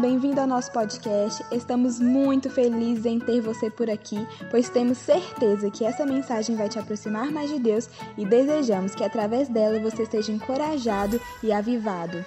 [0.00, 1.44] Bem-vindo ao nosso podcast.
[1.52, 4.16] Estamos muito felizes em ter você por aqui,
[4.50, 9.04] pois temos certeza que essa mensagem vai te aproximar mais de Deus e desejamos que
[9.04, 12.26] através dela você seja encorajado e avivado.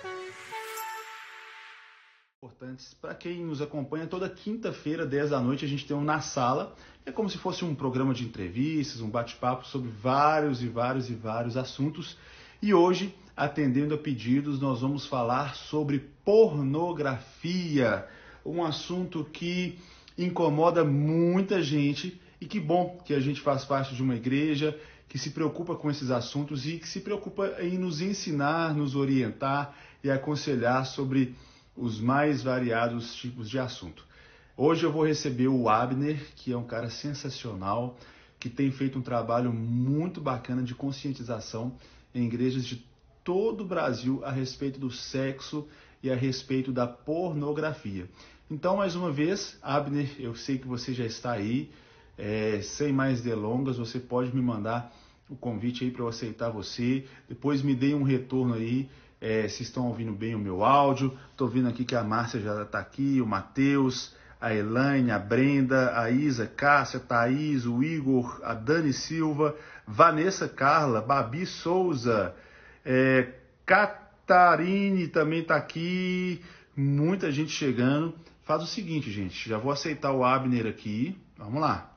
[2.41, 6.21] Importantes para quem nos acompanha toda quinta-feira, 10 da noite, a gente tem um na
[6.21, 6.73] sala.
[7.05, 11.13] É como se fosse um programa de entrevistas, um bate-papo sobre vários e vários e
[11.13, 12.17] vários assuntos.
[12.61, 18.07] E hoje atendendo a pedidos, nós vamos falar sobre pornografia,
[18.43, 19.77] um assunto que
[20.17, 24.75] incomoda muita gente e que bom que a gente faz parte de uma igreja
[25.07, 29.75] que se preocupa com esses assuntos e que se preocupa em nos ensinar, nos orientar
[30.03, 31.35] e aconselhar sobre
[31.75, 34.03] os mais variados tipos de assunto.
[34.57, 37.95] Hoje eu vou receber o Abner, que é um cara sensacional,
[38.39, 41.75] que tem feito um trabalho muito bacana de conscientização
[42.15, 42.83] em igrejas de
[43.27, 45.67] todo o Brasil a respeito do sexo
[46.01, 48.07] e a respeito da pornografia.
[48.49, 51.69] Então, mais uma vez, Abner, eu sei que você já está aí.
[52.17, 54.95] É, sem mais delongas, você pode me mandar
[55.29, 57.05] o convite aí para eu aceitar você.
[57.27, 61.11] Depois me dê um retorno aí é, se estão ouvindo bem o meu áudio.
[61.31, 65.99] Estou vendo aqui que a Márcia já está aqui, o Matheus, a Elaine, a Brenda,
[65.99, 69.53] a Isa, Cássia, Thaís, o Igor, a Dani Silva,
[69.85, 72.33] Vanessa Carla, Babi Souza,
[72.89, 73.33] é,
[73.65, 76.41] Catarine também está aqui,
[76.73, 78.17] muita gente chegando.
[78.43, 81.21] Faz o seguinte, gente, já vou aceitar o Abner aqui.
[81.35, 81.93] Vamos lá.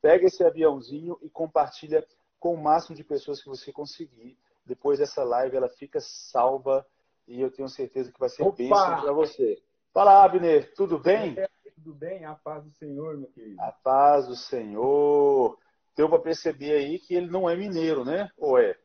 [0.00, 2.06] Pega esse aviãozinho e compartilha
[2.38, 4.38] com o máximo de pessoas que você conseguir.
[4.64, 6.86] Depois dessa live ela fica salva
[7.26, 8.56] e eu tenho certeza que vai ser Opa!
[8.56, 9.60] bênção para você.
[9.92, 11.36] Fala, Abner, tudo bem?
[11.36, 13.60] É, tudo bem, a paz do Senhor, meu querido.
[13.60, 15.58] A paz do Senhor.
[15.96, 18.30] Deu para perceber aí que ele não é mineiro, né?
[18.36, 18.78] Ou é?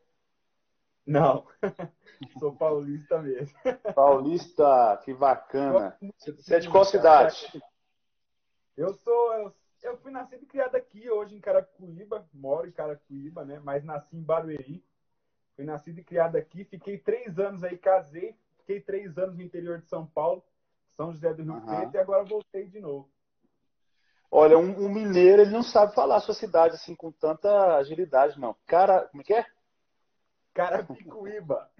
[1.06, 1.46] Não,
[2.38, 3.56] sou paulista mesmo.
[3.94, 5.96] Paulista, que bacana.
[6.16, 7.62] Você é de qual cidade?
[8.76, 13.44] Eu sou, eu, eu, fui nascido e criado aqui, hoje em Caracuíba, moro em Caracuíba,
[13.44, 13.60] né?
[13.62, 14.84] Mas nasci em Barueri.
[15.56, 19.80] Fui nascido e criado aqui, fiquei três anos aí, casei, fiquei três anos no interior
[19.80, 20.42] de São Paulo,
[20.96, 21.66] São José do Rio uhum.
[21.66, 23.10] Preto, e agora voltei de novo.
[24.30, 28.40] Olha, um, um, mineiro, ele não sabe falar a sua cidade assim com tanta agilidade,
[28.40, 28.56] não.
[28.66, 29.44] Cara, como é que é?
[30.54, 31.70] Carapicuíba.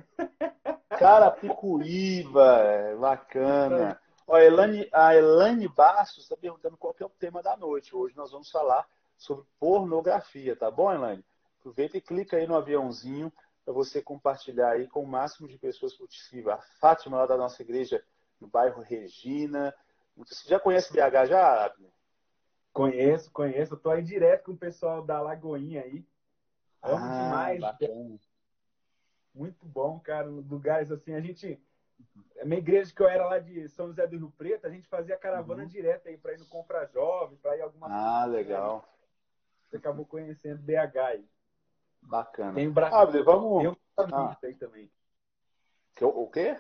[0.99, 4.01] Carapicuíba, é, bacana.
[4.27, 7.95] Ó, a, Elane, a Elane Bastos está perguntando qual é o tema da noite.
[7.95, 11.25] Hoje nós vamos falar sobre pornografia, tá bom, Elane?
[11.61, 13.33] Aproveita e clica aí no aviãozinho
[13.65, 16.53] para você compartilhar aí com o máximo de pessoas possível.
[16.53, 18.03] A Fátima, lá da nossa igreja,
[18.41, 19.75] no bairro Regina.
[20.17, 21.91] Você já conhece BH já, Abner?
[22.73, 23.75] Conheço, conheço.
[23.75, 26.05] Estou aí direto com o pessoal da Lagoinha aí.
[26.83, 27.61] Amo ah, demais.
[27.61, 28.19] Bacana
[29.35, 30.27] muito bom, cara.
[30.27, 31.61] Lugares assim, a gente.
[32.41, 34.89] A minha igreja que eu era lá de São José do Rio Preto, a gente
[34.89, 35.69] fazia caravana uhum.
[35.69, 38.85] direta aí para ir no Compra Jovem, para ir alguma Ah, legal.
[39.65, 41.29] Você acabou conhecendo BH aí.
[42.03, 42.55] Bacana.
[42.55, 42.89] Tem Bra...
[42.89, 43.59] ah, vamos.
[43.59, 44.47] Tem alguns amigos ah.
[44.47, 44.91] aí também.
[46.01, 46.59] O quê?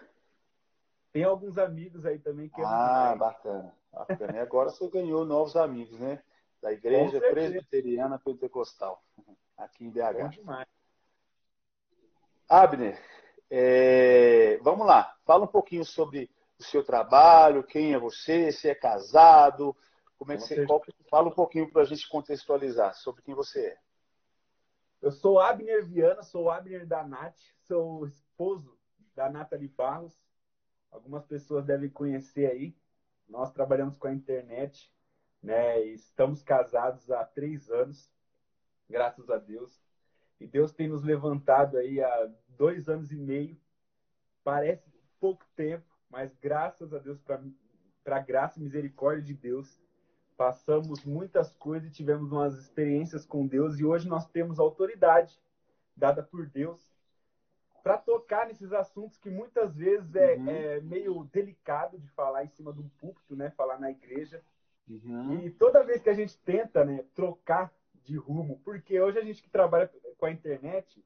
[1.12, 3.74] Tem alguns amigos aí também que Ah, bacana.
[3.92, 4.32] bacana.
[4.36, 6.22] E agora você ganhou novos amigos, né?
[6.62, 9.02] Da Igreja Presbiteriana Pentecostal,
[9.56, 10.22] aqui em BH.
[10.22, 10.81] Bom demais.
[12.52, 13.02] Abner,
[13.48, 18.74] é, vamos lá, fala um pouquinho sobre o seu trabalho, quem é você, se é
[18.74, 19.74] casado,
[20.18, 23.68] como é que você, qual, fala um pouquinho para a gente contextualizar sobre quem você
[23.68, 23.78] é.
[25.00, 28.78] Eu sou Abner Viana, sou Abner da Nath, sou esposo
[29.14, 30.14] da Nathalie Barros.
[30.90, 32.76] Algumas pessoas devem conhecer aí.
[33.26, 34.92] Nós trabalhamos com a internet,
[35.42, 35.80] né?
[35.86, 38.12] estamos casados há três anos,
[38.90, 39.81] graças a Deus.
[40.42, 43.56] E Deus tem nos levantado aí há dois anos e meio.
[44.42, 49.80] Parece pouco tempo, mas graças a Deus, para a graça e misericórdia de Deus,
[50.36, 53.78] passamos muitas coisas e tivemos umas experiências com Deus.
[53.78, 55.40] E hoje nós temos autoridade
[55.96, 56.92] dada por Deus
[57.82, 60.48] para tocar nesses assuntos que muitas vezes é, uhum.
[60.48, 63.50] é, meio delicado de falar em cima de um púlpito, né?
[63.50, 64.42] Falar na igreja.
[64.88, 65.40] Uhum.
[65.40, 67.72] E toda vez que a gente tenta, né, trocar
[68.04, 71.04] de rumo, porque hoje a gente que trabalha com a internet,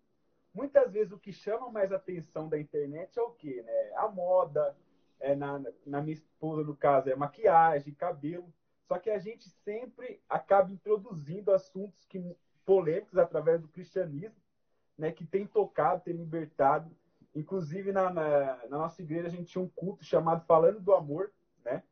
[0.54, 3.62] muitas vezes o que chama mais atenção da internet é o quê?
[3.64, 3.92] Né?
[3.96, 4.76] A moda,
[5.20, 8.52] é, na, na minha esposa, no caso, é maquiagem, cabelo.
[8.86, 14.36] Só que a gente sempre acaba introduzindo assuntos que, polêmicos através do cristianismo,
[14.98, 16.90] né, que tem tocado, tem libertado.
[17.34, 21.30] Inclusive, na, na, na, nossa igreja, a gente tinha um culto chamado Falando do Amor,
[21.64, 21.82] né?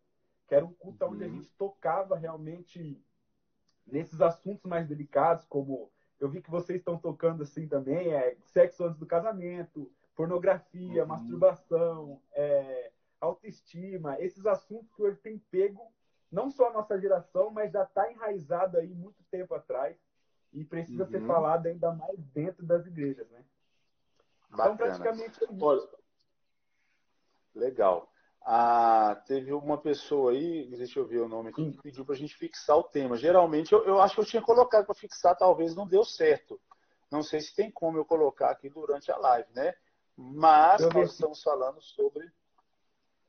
[0.49, 1.12] Que era um culto uhum.
[1.12, 2.99] onde a gente tocava realmente
[3.87, 8.85] nesses assuntos mais delicados, como eu vi que vocês estão tocando assim também, é sexo
[8.85, 11.09] antes do casamento, pornografia, uhum.
[11.09, 15.93] masturbação, é, autoestima esses assuntos que hoje tem pego
[16.31, 19.97] não só a nossa geração, mas já está enraizado aí muito tempo atrás
[20.53, 21.11] e precisa uhum.
[21.11, 23.45] ser falado ainda mais dentro das igrejas, né?
[24.47, 24.75] Então, Bacana.
[24.75, 25.99] Então, praticamente é isso.
[27.55, 28.13] Legal.
[28.46, 32.19] Ah, teve uma pessoa aí, deixa eu ver o nome aqui, que pediu para a
[32.19, 33.17] gente fixar o tema.
[33.17, 36.61] Geralmente, eu, eu acho que eu tinha colocado para fixar, talvez não deu certo.
[37.11, 39.75] Não sei se tem como eu colocar aqui durante a live, né?
[40.14, 42.31] Mas nós estamos falando sobre,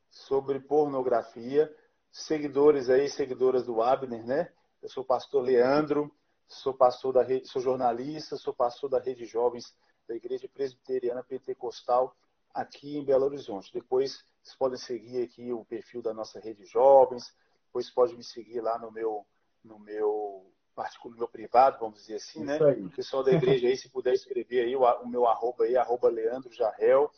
[0.09, 1.73] sobre pornografia.
[2.11, 4.51] Seguidores aí, seguidoras do Abner, né?
[4.81, 6.13] Eu sou o pastor Leandro,
[6.47, 9.75] sou pastor da rede, sou jornalista, sou pastor da Rede Jovens
[10.07, 12.15] da Igreja Presbiteriana Pentecostal
[12.53, 13.71] aqui em Belo Horizonte.
[13.73, 18.61] Depois vocês podem seguir aqui o perfil da nossa Rede Jovens, depois pode me seguir
[18.61, 19.25] lá no meu
[19.63, 20.45] no meu
[20.75, 22.59] particular, no meu privado, vamos dizer assim, né?
[22.59, 26.09] O pessoal da igreja aí, se puder escrever aí o, o meu arroba aí, arroba
[26.09, 27.09] Leandro Jarrel.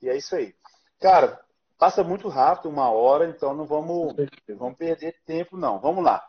[0.00, 0.54] E é isso aí.
[1.00, 1.44] Cara,
[1.76, 4.14] passa muito rápido, uma hora, então não vamos,
[4.48, 5.80] vamos perder tempo, não.
[5.80, 6.24] Vamos lá.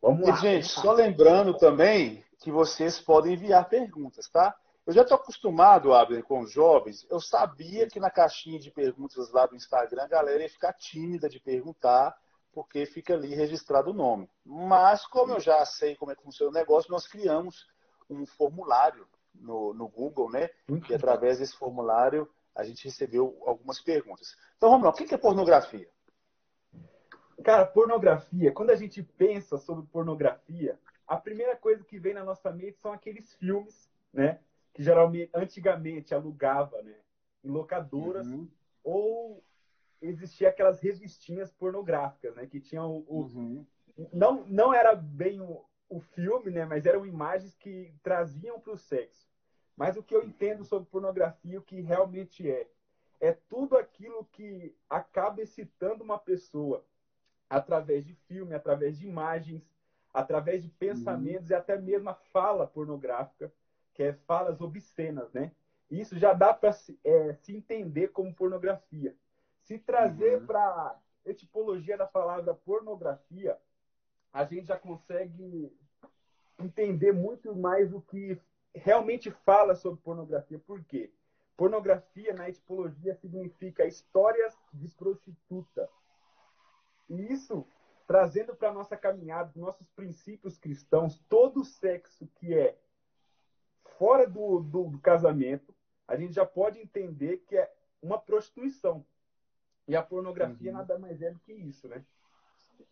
[0.00, 0.34] Vamos lá.
[0.34, 4.56] E, gente, só lembrando também que vocês podem enviar perguntas, tá?
[4.84, 7.06] Eu já estou acostumado, Abner, com os jovens.
[7.08, 11.28] Eu sabia que na caixinha de perguntas lá do Instagram a galera ia ficar tímida
[11.28, 12.16] de perguntar
[12.52, 14.28] porque fica ali registrado o nome.
[14.44, 17.66] Mas, como eu já sei como é que funciona o negócio, nós criamos
[18.10, 20.50] um formulário no, no Google, né?
[20.90, 24.36] E através desse formulário a gente recebeu algumas perguntas.
[24.56, 25.88] Então, vamos lá, o que é pornografia?
[27.42, 32.52] Cara, pornografia, quando a gente pensa sobre pornografia, a primeira coisa que vem na nossa
[32.52, 34.38] mente são aqueles filmes, né?
[34.72, 36.94] Que geralmente, antigamente, alugava, né?
[37.44, 38.48] Em locadoras, uhum.
[38.82, 39.44] ou
[40.00, 42.46] existia aquelas revistinhas pornográficas, né?
[42.46, 43.66] Que tinham o, uhum.
[44.12, 46.64] não não era bem o, o filme, né?
[46.64, 49.30] Mas eram imagens que traziam para o sexo.
[49.76, 52.68] Mas o que eu entendo sobre pornografia, o que realmente é,
[53.20, 56.84] é tudo aquilo que acaba excitando uma pessoa
[57.48, 59.62] através de filme, através de imagens,
[60.12, 61.56] através de pensamentos uhum.
[61.56, 63.52] e até mesmo a fala pornográfica,
[63.94, 65.52] que é falas obscenas, né?
[65.90, 66.70] Isso já dá para
[67.04, 69.14] é, se entender como pornografia.
[69.64, 70.46] Se trazer uhum.
[70.46, 73.58] para a etimologia da palavra pornografia,
[74.32, 75.70] a gente já consegue
[76.58, 78.40] entender muito mais o que
[78.74, 80.58] realmente fala sobre pornografia.
[80.58, 81.12] Por quê?
[81.56, 85.88] Pornografia, na etimologia, significa histórias de prostituta.
[87.08, 87.66] E isso,
[88.06, 92.76] trazendo para a nossa caminhada, nossos princípios cristãos, todo sexo que é
[93.98, 95.74] fora do, do, do casamento,
[96.06, 97.72] a gente já pode entender que é
[98.02, 99.04] uma prostituição.
[99.86, 100.78] E a pornografia uhum.
[100.78, 102.04] nada mais é do que isso, né?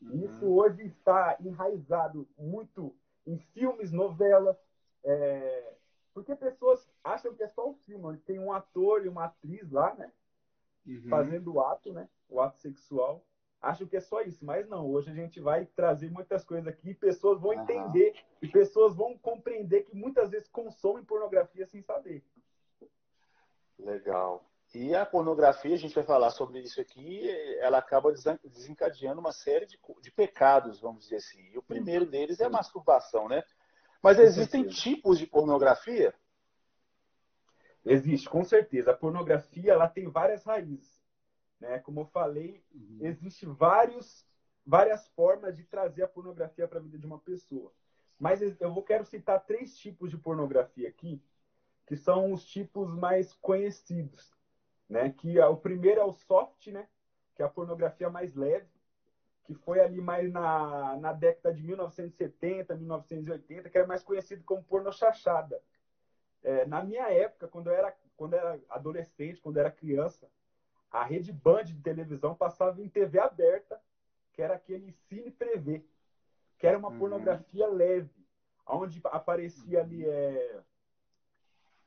[0.00, 0.24] Uhum.
[0.24, 2.94] Isso hoje está enraizado muito
[3.26, 4.56] em filmes, novelas,
[5.04, 5.74] é...
[6.12, 9.70] porque pessoas acham que é só um filme, onde tem um ator e uma atriz
[9.70, 10.12] lá, né?
[10.86, 11.08] Uhum.
[11.08, 12.08] Fazendo o ato, né?
[12.28, 13.24] O ato sexual.
[13.60, 14.90] Acham que é só isso, mas não.
[14.90, 19.82] Hoje a gente vai trazer muitas coisas aqui, pessoas vão entender e pessoas vão compreender
[19.82, 22.24] que muitas vezes consomem pornografia sem saber.
[23.78, 24.44] Legal.
[24.74, 27.28] E a pornografia, a gente vai falar sobre isso aqui,
[27.58, 28.12] ela acaba
[28.44, 31.42] desencadeando uma série de, de pecados, vamos dizer assim.
[31.52, 33.42] E o primeiro deles é a masturbação, né?
[34.02, 36.14] Mas existem tipos de pornografia?
[37.84, 38.92] Existe, com certeza.
[38.92, 40.99] A pornografia ela tem várias raízes.
[41.60, 41.78] Né?
[41.80, 42.98] Como eu falei, uhum.
[43.00, 44.26] existe vários,
[44.66, 47.72] várias formas de trazer a pornografia para a vida de uma pessoa.
[48.18, 51.22] Mas eu vou quero citar três tipos de pornografia aqui,
[51.86, 54.34] que são os tipos mais conhecidos
[54.90, 55.10] né?
[55.10, 56.88] Que o primeiro é o soft, né?
[57.36, 58.68] Que é a pornografia mais leve,
[59.44, 64.64] que foi ali mais na, na década de 1970, 1980, que era mais conhecido como
[64.64, 65.62] porno chachada.
[66.42, 70.28] É, na minha época, quando eu era quando eu era adolescente, quando eu era criança,
[70.90, 73.80] a rede Band de televisão passava em TV aberta,
[74.32, 75.84] que era aquele Cine Prevê,
[76.58, 76.98] que era uma uhum.
[76.98, 78.26] pornografia leve,
[78.66, 80.60] onde aparecia ali é,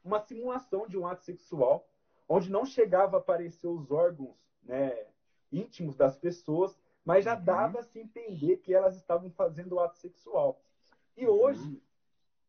[0.04, 1.88] uma simulação de um ato sexual
[2.28, 5.06] onde não chegava a aparecer os órgãos né,
[5.52, 7.44] íntimos das pessoas, mas já uhum.
[7.44, 10.62] dava-se entender que elas estavam fazendo o ato sexual.
[11.16, 11.34] E uhum.
[11.34, 11.82] hoje,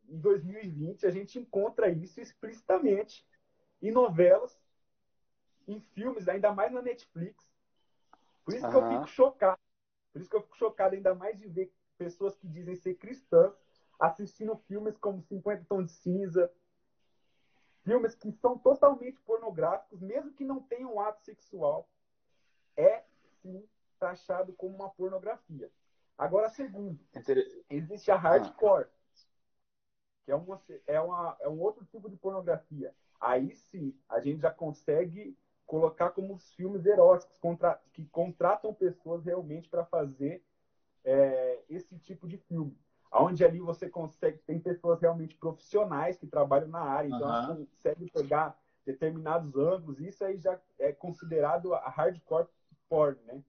[0.09, 3.27] em 2020, a gente encontra isso explicitamente
[3.83, 4.59] em novelas,
[5.67, 7.49] em filmes, ainda mais na Netflix.
[8.45, 8.71] Por isso uhum.
[8.71, 9.61] que eu fico chocado.
[10.13, 13.55] Por isso que eu fico chocado ainda mais de ver pessoas que dizem ser cristãs
[13.99, 16.53] assistindo filmes como 50 Tons de Cinza,
[17.83, 21.89] filmes que são totalmente pornográficos, mesmo que não tenham ato sexual,
[22.77, 23.05] é
[23.41, 23.67] sim
[23.99, 25.71] taxado como uma pornografia.
[26.17, 26.99] Agora, segundo,
[27.69, 28.89] existe a hardcore,
[30.25, 32.95] que é, uma, é, uma, é um outro tipo de pornografia.
[33.21, 39.25] Aí sim, a gente já consegue colocar como os filmes eróticos contra, que contratam pessoas
[39.25, 40.45] realmente para fazer
[41.05, 42.77] é, esse tipo de filme.
[43.13, 47.35] Onde ali você consegue, tem pessoas realmente profissionais que trabalham na área, então uhum.
[47.35, 52.49] elas conseguem pegar determinados ângulos, isso aí já é considerado a hardcore
[52.89, 53.43] porn, né?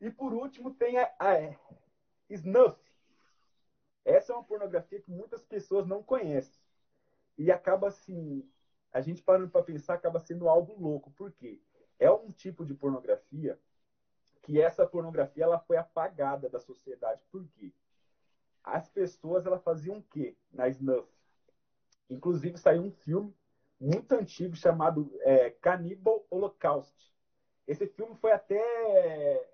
[0.00, 1.56] E por último tem a, a
[2.28, 2.78] snuff.
[4.04, 6.60] Essa é uma pornografia que muitas pessoas não conhecem.
[7.38, 8.46] E acaba assim,
[8.94, 11.10] a gente parando para pensar, acaba sendo algo louco.
[11.10, 11.60] Por quê?
[11.98, 13.58] É um tipo de pornografia
[14.40, 17.20] que essa pornografia ela foi apagada da sociedade.
[17.30, 17.72] Por quê?
[18.62, 21.08] As pessoas elas faziam o quê na snuff?
[22.08, 23.34] Inclusive saiu um filme
[23.80, 27.12] muito antigo chamado é, Cannibal Holocaust.
[27.66, 29.50] Esse filme foi até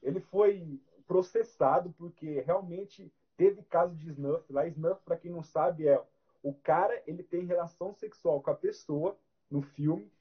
[0.00, 4.52] ele foi processado porque realmente teve caso de snuff.
[4.52, 6.00] Lá snuff, para quem não sabe, é
[6.44, 9.18] o cara ele tem relação sexual com a pessoa
[9.50, 10.12] no filme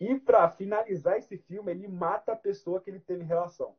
[0.00, 3.76] e para finalizar esse filme ele mata a pessoa que ele teve relação.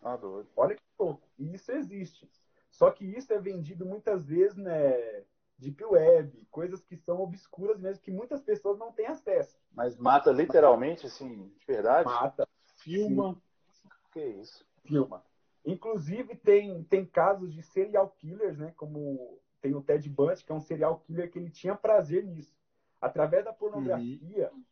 [0.00, 0.48] Ah, doido.
[0.56, 1.26] Olha que louco.
[1.36, 2.30] E isso existe.
[2.70, 5.24] Só que isso é vendido muitas vezes, né?
[5.58, 9.58] Deep Web, coisas que são obscuras mesmo, que muitas pessoas não têm acesso.
[9.72, 12.04] Mas mata literalmente, assim, de verdade?
[12.04, 12.46] Mata.
[12.76, 13.40] Filma.
[13.72, 13.88] Sim.
[14.12, 14.64] Que isso?
[14.84, 15.24] Filma.
[15.64, 18.72] Inclusive, tem, tem casos de serial killers, né?
[18.76, 22.54] Como tem o Ted Bundy, que é um serial killer que ele tinha prazer nisso.
[23.00, 24.62] Através da pornografia, uhum.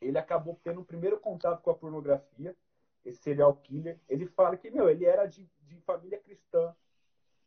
[0.00, 2.54] ele acabou tendo o primeiro contato com a pornografia,
[3.04, 3.98] esse serial killer.
[4.08, 6.72] Ele fala que, meu, ele era de, de família cristã,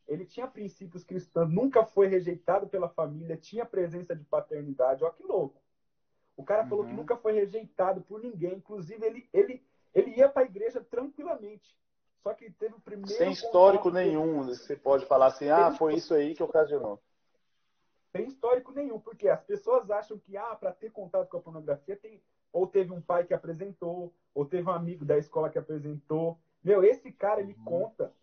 [0.06, 5.06] ele tinha princípios cristãos, nunca foi rejeitado pela família, tinha presença de paternidade.
[5.06, 5.64] Olha que louco.
[6.36, 6.90] O cara falou uhum.
[6.90, 8.56] que nunca foi rejeitado por ninguém.
[8.56, 11.78] Inclusive, ele, ele, ele ia para a igreja tranquilamente.
[12.24, 13.14] Só que teve o primeiro.
[13.14, 14.44] Sem histórico nenhum.
[14.44, 17.02] Você pode falar assim, ah, foi isso aí que ocasionou.
[18.16, 21.98] Sem histórico nenhum, porque as pessoas acham que, ah, para ter contato com a pornografia,
[21.98, 26.40] tem ou teve um pai que apresentou, ou teve um amigo da escola que apresentou.
[26.64, 27.64] Meu, esse cara, ele uhum.
[27.66, 28.14] conta,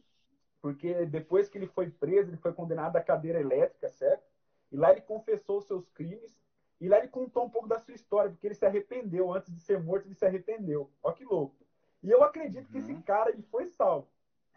[0.62, 4.22] porque depois que ele foi preso, ele foi condenado à cadeira elétrica, certo?
[4.70, 6.40] E lá ele confessou os seus crimes,
[6.80, 9.60] e lá ele contou um pouco da sua história, porque ele se arrependeu, antes de
[9.60, 10.88] ser morto, ele se arrependeu.
[11.02, 11.56] Olha que louco.
[12.02, 13.02] E eu acredito que esse uhum.
[13.02, 14.08] cara ele foi salvo.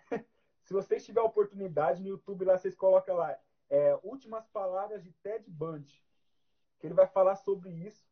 [0.64, 3.38] Se vocês tiverem oportunidade no YouTube lá, vocês colocam lá
[3.70, 6.02] é, últimas palavras de Ted Bundy,
[6.80, 8.08] que ele vai falar sobre isso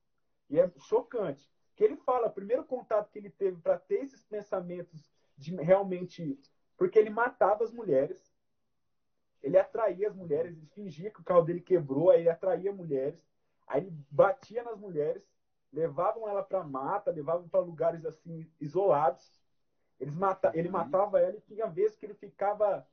[0.49, 1.49] e é chocante.
[1.75, 6.39] Que ele fala, o primeiro contato que ele teve para ter esses pensamentos de realmente,
[6.75, 8.31] porque ele matava as mulheres,
[9.41, 13.25] ele atraía as mulheres, ele fingia que o carro dele quebrou, aí ele atraía mulheres,
[13.65, 15.30] aí ele batia nas mulheres
[15.71, 19.31] levavam ela para mata, levavam para lugares assim isolados.
[19.99, 20.73] Eles mata, ele uhum.
[20.73, 22.85] matava ela e tinha vezes que ele ficava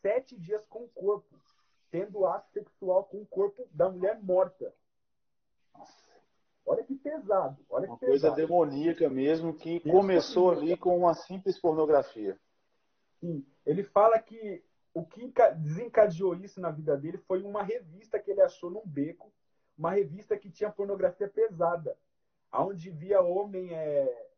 [0.00, 1.36] sete dias com o corpo,
[1.90, 4.72] tendo ato sexual com o corpo da mulher morta.
[6.64, 7.58] Olha que pesado.
[7.68, 8.10] Olha que uma pesado.
[8.10, 12.38] coisa demoníaca mesmo que começou ali com uma simples pornografia.
[13.20, 13.44] Sim.
[13.66, 14.62] Ele fala que
[14.94, 19.32] o que desencadeou isso na vida dele foi uma revista que ele achou num beco
[19.78, 21.96] uma revista que tinha pornografia pesada,
[22.52, 24.28] onde via homem é,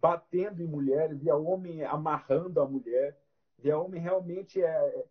[0.00, 3.16] batendo em mulher, via homem amarrando a mulher,
[3.58, 5.04] via homem realmente é,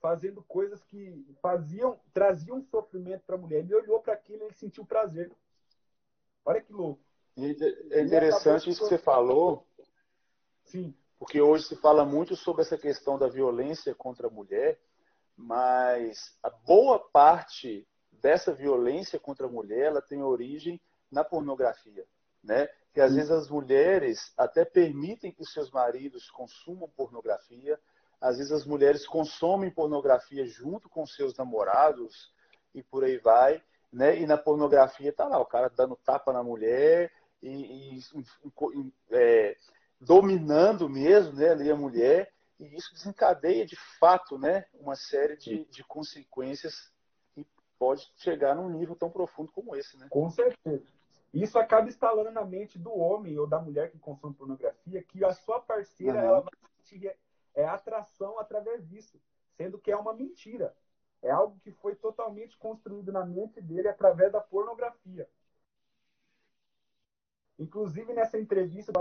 [0.00, 3.58] fazendo coisas que faziam, traziam sofrimento para a mulher.
[3.58, 5.30] Ele olhou para aquilo e ele sentiu prazer.
[6.44, 7.02] Olha que louco.
[7.36, 9.66] É interessante isso que você falou.
[10.64, 10.94] Sim.
[11.18, 14.80] Porque hoje se fala muito sobre essa questão da violência contra a mulher,
[15.36, 17.87] mas a boa parte
[18.20, 22.06] dessa violência contra a mulher, ela tem origem na pornografia,
[22.42, 22.68] né?
[22.92, 27.78] Que às vezes as mulheres até permitem que seus maridos consumam pornografia,
[28.20, 32.32] às vezes as mulheres consomem pornografia junto com seus namorados
[32.74, 34.18] e por aí vai, né?
[34.18, 38.00] E na pornografia tá lá o cara dando tapa na mulher e, e
[39.10, 39.56] é,
[40.00, 41.50] dominando mesmo, né?
[41.50, 44.64] Ali a mulher e isso desencadeia de fato, né?
[44.74, 46.90] Uma série de, de consequências
[47.78, 50.08] pode chegar num nível tão profundo como esse, né?
[50.10, 50.86] Com certeza.
[51.32, 55.32] Isso acaba instalando na mente do homem ou da mulher que consome pornografia que a
[55.32, 56.24] sua parceira uhum.
[56.24, 57.16] ela vai sentir
[57.54, 59.20] é, atração através disso,
[59.56, 60.74] sendo que é uma mentira.
[61.20, 65.28] É algo que foi totalmente construído na mente dele através da pornografia.
[67.58, 68.92] Inclusive nessa entrevista,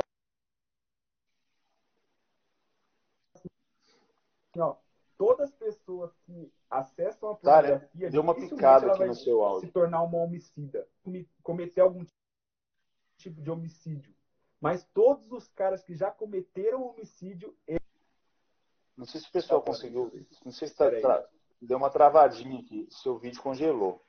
[3.35, 4.75] assim, ó,
[5.17, 9.67] todas as pessoas que acessam a pornografia deu uma picada aqui no seu áudio.
[9.67, 10.87] se tornar uma homicida,
[11.43, 12.05] cometer algum
[13.17, 14.15] tipo de homicídio.
[14.59, 17.55] Mas todos os caras que já cometeram homicídio.
[17.67, 17.81] Eles...
[18.95, 20.09] Não sei se o pessoal tá, tá conseguiu.
[20.09, 20.39] Tá.
[20.45, 21.21] Não sei se tá, tra...
[21.21, 21.29] Tá.
[21.61, 22.87] deu uma travadinha aqui.
[22.89, 24.03] Seu vídeo congelou.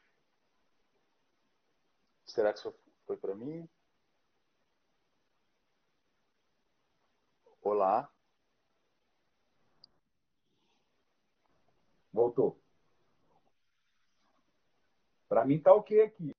[2.25, 2.61] Será que
[3.07, 3.69] foi para mim?
[7.63, 8.11] Olá.
[12.19, 12.61] Voltou.
[15.29, 16.35] Para mim tá ok aqui.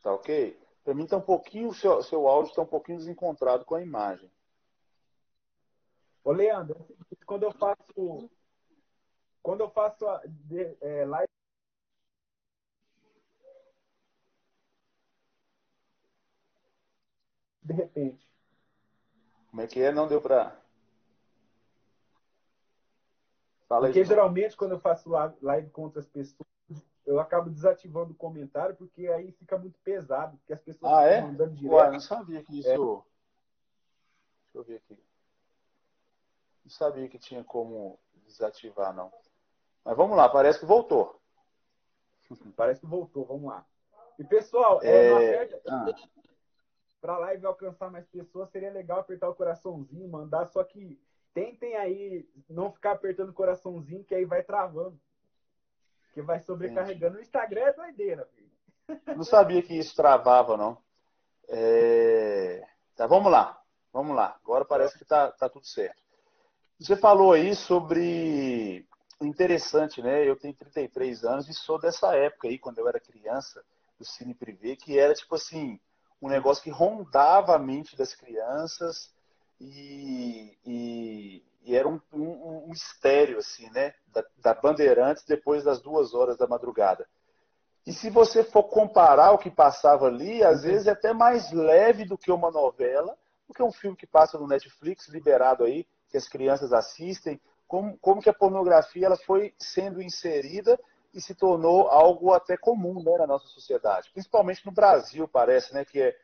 [0.00, 0.56] Tá ok?
[0.84, 4.30] Para mim tá um pouquinho, seu, seu áudio está um pouquinho desencontrado com a imagem.
[6.22, 6.86] Ô, Leandro,
[7.26, 8.30] quando eu faço.
[9.42, 11.28] Quando eu faço a, de, é, live.
[17.62, 18.30] De repente.
[19.50, 19.90] Como é que é?
[19.90, 20.65] Não deu para.
[23.68, 25.10] Fala Porque geralmente quando eu faço
[25.42, 26.46] live com outras pessoas,
[27.04, 31.20] eu acabo desativando o comentário, porque aí fica muito pesado, porque as pessoas ah, é?
[31.20, 31.74] mandando direto.
[31.74, 32.68] Ué, não sabia que isso.
[32.68, 32.76] É.
[32.76, 33.04] Deixa
[34.54, 34.98] eu ver aqui.
[36.64, 39.12] Não sabia que tinha como desativar, não.
[39.84, 41.20] Mas vamos lá, parece que voltou.
[42.56, 43.64] Parece que voltou, vamos lá.
[44.18, 45.44] E pessoal, é...
[45.44, 45.86] é ah.
[47.00, 50.98] para a live alcançar mais pessoas, seria legal apertar o coraçãozinho, mandar, só que
[51.36, 54.98] tentem aí não ficar apertando o coraçãozinho, que aí vai travando.
[56.14, 57.18] Que vai sobrecarregando.
[57.18, 58.50] O Instagram é doideira, filho.
[59.14, 60.78] Não sabia que isso travava, não.
[61.46, 62.66] É...
[62.96, 63.60] Tá, vamos lá.
[63.92, 64.34] Vamos lá.
[64.42, 66.02] Agora parece que tá, tá tudo certo.
[66.80, 68.88] Você falou aí sobre
[69.20, 70.26] interessante, né?
[70.26, 73.62] Eu tenho 33 anos e sou dessa época aí, quando eu era criança,
[73.98, 75.78] do Cine Privé, que era tipo assim,
[76.20, 79.14] um negócio que rondava a mente das crianças
[79.60, 83.94] e, e, e era um, um, um, mistério, assim, né?
[84.08, 87.06] Da, da Bandeirantes depois das duas horas da madrugada.
[87.86, 90.70] E se você for comparar o que passava ali, às uhum.
[90.70, 94.38] vezes é até mais leve do que uma novela, do que um filme que passa
[94.38, 99.54] no Netflix, liberado aí, que as crianças assistem, como, como que a pornografia ela foi
[99.58, 100.78] sendo inserida
[101.14, 105.84] e se tornou algo até comum né, na nossa sociedade, principalmente no Brasil, parece, né,
[105.84, 106.16] que é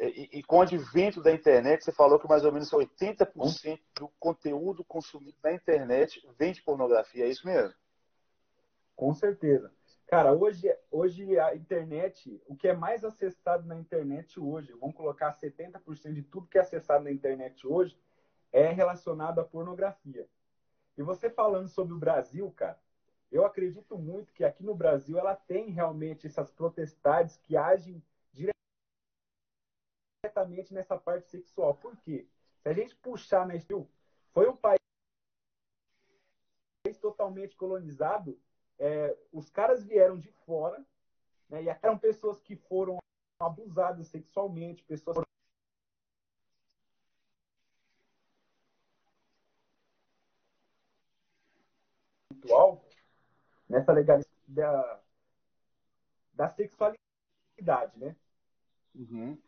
[0.00, 4.08] e, e, com o advento da internet, você falou que mais ou menos 80% do
[4.20, 7.74] conteúdo consumido na internet vem de pornografia, é isso mesmo?
[8.94, 9.72] Com certeza.
[10.06, 15.36] Cara, hoje, hoje a internet, o que é mais acessado na internet hoje, vamos colocar
[15.38, 17.98] 70% de tudo que é acessado na internet hoje,
[18.52, 20.26] é relacionado à pornografia.
[20.96, 22.78] E você falando sobre o Brasil, cara,
[23.30, 28.02] eu acredito muito que aqui no Brasil ela tem realmente essas protestades que agem
[30.28, 31.74] diretamente nessa parte sexual.
[31.74, 32.26] Por quê?
[32.62, 33.88] Se a gente puxar na Estil,
[34.32, 34.78] foi um país
[37.00, 38.38] totalmente colonizado,
[38.78, 40.84] é, os caras vieram de fora,
[41.48, 42.98] né, e eram pessoas que foram
[43.40, 45.24] abusadas sexualmente, pessoas
[53.68, 55.00] nessa legalidade da,
[56.32, 58.16] da sexualidade, né?
[58.94, 59.38] Uhum.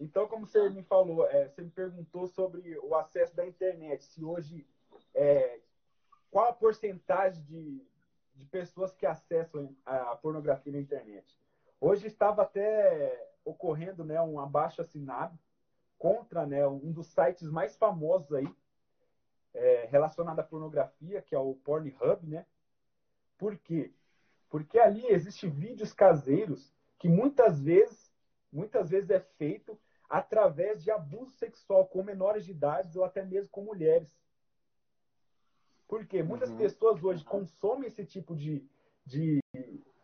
[0.00, 4.24] Então, como você me falou, é, você me perguntou sobre o acesso da internet, se
[4.24, 4.66] hoje
[5.14, 5.60] é,
[6.30, 7.86] qual a porcentagem de,
[8.34, 11.38] de pessoas que acessam a pornografia na internet.
[11.78, 15.38] Hoje estava até ocorrendo né, um abaixo assinado
[15.98, 18.48] contra né, um dos sites mais famosos aí
[19.52, 22.46] é, relacionado à pornografia, que é o Pornhub, né?
[23.36, 23.92] Por quê?
[24.48, 28.10] Porque ali existem vídeos caseiros que muitas vezes,
[28.50, 29.78] muitas vezes é feito
[30.10, 34.12] através de abuso sexual com menores de idade ou até mesmo com mulheres.
[35.86, 36.58] Porque muitas uhum.
[36.58, 38.68] pessoas hoje consomem esse tipo de,
[39.06, 39.40] de,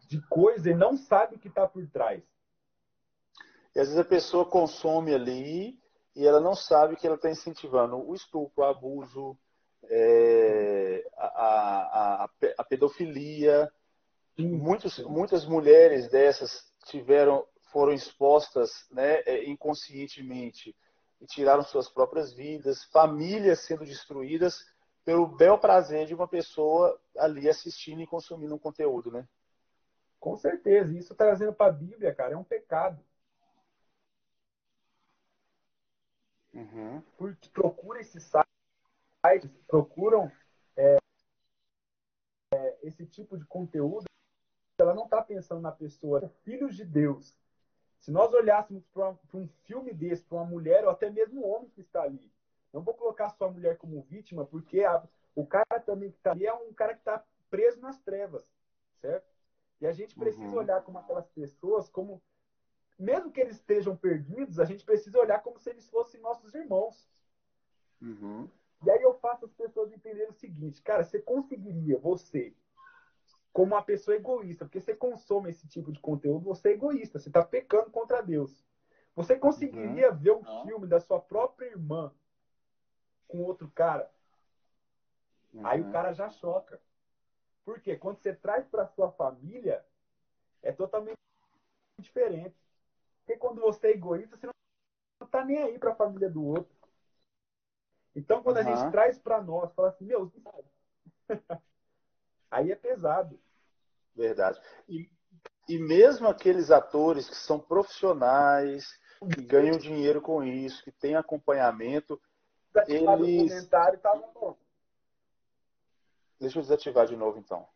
[0.06, 2.22] de coisa e não sabem o que está por trás.
[3.74, 5.78] E às vezes a pessoa consome ali
[6.14, 9.36] e ela não sabe que ela está incentivando o estupro, o abuso,
[9.84, 13.70] é, a, a, a, pedofilia.
[14.38, 20.74] Muitos, muitas mulheres dessas tiveram foram expostas né, é, inconscientemente
[21.20, 24.66] e tiraram suas próprias vidas, famílias sendo destruídas
[25.04, 29.28] pelo bel prazer de uma pessoa ali assistindo e consumindo um conteúdo, né?
[30.18, 30.90] Com certeza.
[30.96, 33.04] Isso trazendo para a Bíblia, cara, é um pecado.
[36.54, 37.02] Uhum.
[37.18, 40.32] Porque procura esses sites, procuram
[40.78, 40.96] é,
[42.54, 44.06] é, esse tipo de conteúdo,
[44.78, 47.36] ela não está pensando na pessoa, filhos de Deus,
[47.98, 51.70] se nós olhássemos para um filme desse, para uma mulher ou até mesmo um homem
[51.70, 52.30] que está ali,
[52.72, 55.02] não vou colocar só a mulher como vítima, porque a,
[55.34, 58.46] o cara também que está ali é um cara que está preso nas trevas,
[59.00, 59.26] certo?
[59.80, 60.56] E a gente precisa uhum.
[60.56, 62.22] olhar como aquelas pessoas, como
[62.98, 67.08] mesmo que eles estejam perdidos, a gente precisa olhar como se eles fossem nossos irmãos.
[68.00, 68.48] Uhum.
[68.84, 72.54] E aí eu faço as pessoas entenderem o seguinte, cara, você conseguiria, você,
[73.56, 77.30] como uma pessoa egoísta, porque você consome esse tipo de conteúdo, você é egoísta, você
[77.30, 78.62] está pecando contra Deus.
[79.14, 80.16] Você conseguiria uhum.
[80.18, 82.12] ver um filme da sua própria irmã
[83.26, 84.12] com outro cara.
[85.54, 85.66] Uhum.
[85.66, 86.78] Aí o cara já choca.
[87.64, 87.96] Por quê?
[87.96, 89.82] Quando você traz para sua família,
[90.62, 91.16] é totalmente
[91.98, 92.62] diferente.
[93.24, 96.76] Porque quando você é egoísta, você não tá nem aí para a família do outro.
[98.14, 98.70] Então, quando uhum.
[98.70, 100.30] a gente traz para nós, fala assim, meu,
[102.50, 103.38] aí é pesado.
[104.14, 104.60] Verdade.
[104.88, 105.10] E,
[105.68, 108.98] e mesmo aqueles atores que são profissionais,
[109.34, 112.20] que ganham dinheiro com isso, que têm acompanhamento,
[112.86, 113.52] eles...
[113.52, 114.56] comentário tava bom.
[116.38, 117.66] Deixa eu desativar de novo, então.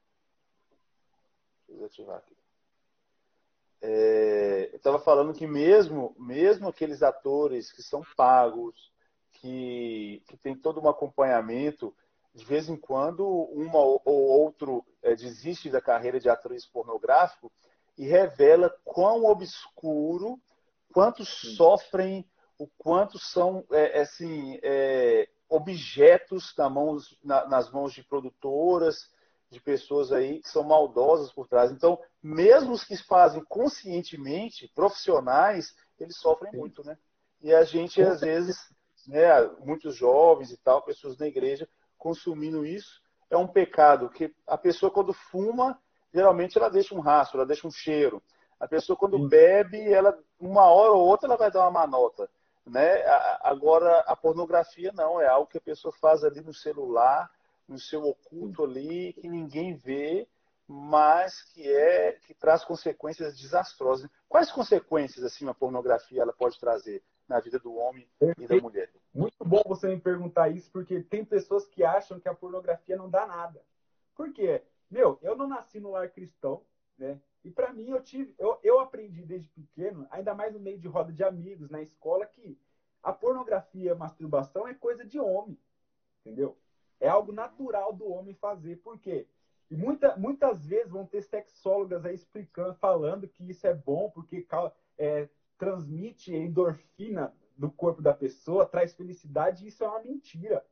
[1.67, 2.37] Deixa eu desativar aqui.
[3.83, 8.93] É, eu estava falando que mesmo, mesmo aqueles atores que são pagos,
[9.33, 11.97] que, que tem todo um acompanhamento,
[12.35, 17.51] de vez em quando uma ou outro é, desiste da carreira de atriz pornográfico
[17.99, 20.40] e revela quão obscuro,
[20.93, 22.25] quantos sofrem,
[22.59, 29.11] o quanto são é, assim, é, objetos na mãos, na, nas mãos de produtoras,
[29.51, 31.73] de pessoas aí que são maldosas por trás.
[31.73, 36.59] Então, mesmo os que fazem conscientemente, profissionais, eles sofrem Sim.
[36.59, 36.97] muito, né?
[37.43, 38.57] E a gente, às vezes,
[39.09, 41.69] né, muitos jovens e tal, pessoas na igreja,
[42.01, 45.79] consumindo isso, é um pecado que a pessoa, quando fuma,
[46.13, 48.21] geralmente ela deixa um rastro, ela deixa um cheiro.
[48.59, 49.29] A pessoa, quando Sim.
[49.29, 52.29] bebe, ela, uma hora ou outra, ela vai dar uma manota.
[52.67, 53.03] Né?
[53.43, 57.31] Agora, a pornografia não, é algo que a pessoa faz ali no celular,
[57.69, 60.27] no seu oculto ali, que ninguém vê,
[60.67, 64.09] mas que é que traz consequências desastrosas.
[64.29, 68.90] Quais consequências assim a pornografia ela pode trazer na vida do homem e da mulher?
[69.14, 73.09] Muito bom você me perguntar isso, porque tem pessoas que acham que a pornografia não
[73.09, 73.62] dá nada.
[74.16, 74.62] Por quê?
[74.90, 76.62] Meu, eu não nasci no lar cristão,
[76.99, 77.21] né?
[77.45, 80.88] E para mim eu tive, eu, eu aprendi desde pequeno, ainda mais no meio de
[80.88, 82.59] roda de amigos na escola, que
[83.03, 85.57] a pornografia, a masturbação é coisa de homem,
[86.21, 86.59] entendeu?
[86.99, 88.77] É algo natural do homem fazer.
[88.77, 89.27] Por quê?
[89.71, 94.45] E muita, muitas vezes vão ter sexólogas aí explicando, falando que isso é bom porque
[94.99, 95.29] é,
[95.61, 100.64] transmite endorfina do corpo da pessoa, traz felicidade, e isso é uma mentira.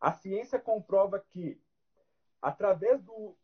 [0.00, 1.60] A ciência comprova que,
[2.40, 3.34] através do,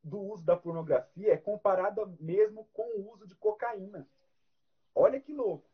[0.00, 4.06] do uso da pornografia, é comparada mesmo com o uso de cocaína.
[4.94, 5.68] Olha que louco.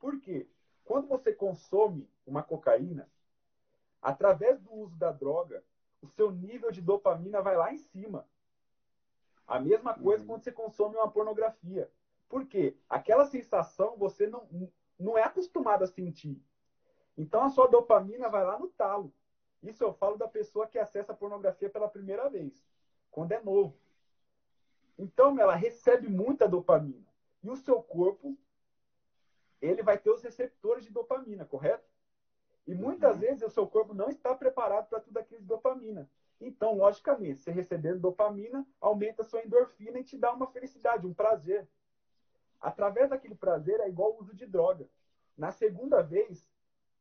[0.00, 0.48] Por quê?
[0.82, 3.06] Quando você consome uma cocaína,
[4.00, 5.62] através do uso da droga,
[6.00, 8.26] o seu nível de dopamina vai lá em cima.
[9.46, 10.28] A mesma coisa uhum.
[10.28, 11.90] quando você consome uma pornografia.
[12.32, 12.74] Por quê?
[12.88, 14.48] Aquela sensação você não,
[14.98, 16.42] não é acostumado a sentir.
[17.14, 19.12] Então a sua dopamina vai lá no talo.
[19.62, 22.64] Isso eu falo da pessoa que acessa a pornografia pela primeira vez,
[23.10, 23.76] quando é novo.
[24.98, 27.04] Então ela recebe muita dopamina.
[27.42, 28.34] E o seu corpo,
[29.60, 31.86] ele vai ter os receptores de dopamina, correto?
[32.66, 33.20] E muitas uhum.
[33.20, 36.08] vezes o seu corpo não está preparado para tudo aquilo de dopamina.
[36.40, 41.12] Então, logicamente, você recebendo dopamina, aumenta a sua endorfina e te dá uma felicidade, um
[41.12, 41.68] prazer.
[42.62, 44.88] Através daquele prazer é igual o uso de droga.
[45.36, 46.46] Na segunda vez,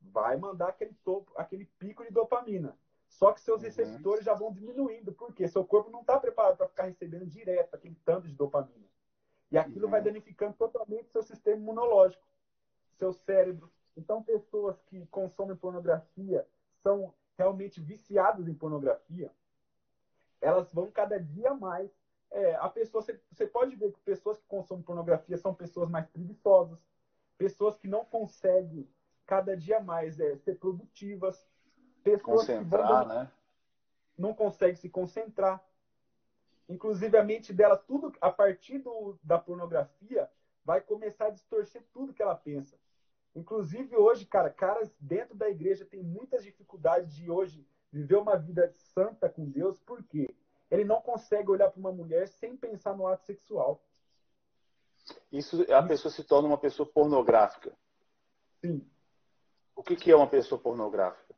[0.02, 2.76] vai mandar aquele topo, aquele pico de dopamina.
[3.08, 3.67] Só que seus uhum.
[3.67, 7.95] receptores já vão diminuindo, porque seu corpo não está preparado para ficar recebendo direto aquele
[8.04, 8.88] tanto de dopamina.
[9.52, 9.91] E aquilo uhum.
[9.91, 12.26] vai danificando totalmente seu sistema imunológico,
[12.97, 13.69] seu cérebro.
[13.95, 16.47] Então, pessoas que consomem pornografia
[16.82, 19.32] são realmente viciadas em pornografia,
[20.39, 21.91] elas vão cada dia mais.
[22.32, 26.80] É, a pessoa, você pode ver que pessoas que consomem pornografia são pessoas mais preguiçosas,
[27.38, 28.88] pessoas que não conseguem
[29.26, 31.48] cada dia mais é, ser produtivas.
[32.04, 33.32] Pessoas concentrar, vão, né?
[34.17, 35.63] Não conseguem se concentrar.
[36.70, 40.30] Inclusive, a mente dela, tudo a partir do, da pornografia,
[40.63, 42.78] vai começar a distorcer tudo que ela pensa.
[43.36, 48.72] Inclusive, hoje, cara, caras dentro da igreja têm muitas dificuldades de hoje viver uma vida
[48.76, 50.34] santa com Deus, por quê?
[50.82, 53.80] Ele não consegue olhar para uma mulher sem pensar no ato sexual.
[55.32, 57.78] Isso, a pessoa se torna uma pessoa pornográfica.
[58.60, 58.86] Sim.
[59.76, 61.36] O que, que é uma pessoa pornográfica?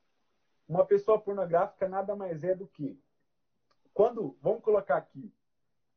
[0.68, 2.98] Uma pessoa pornográfica nada mais é do que
[3.94, 5.32] quando, vamos colocar aqui,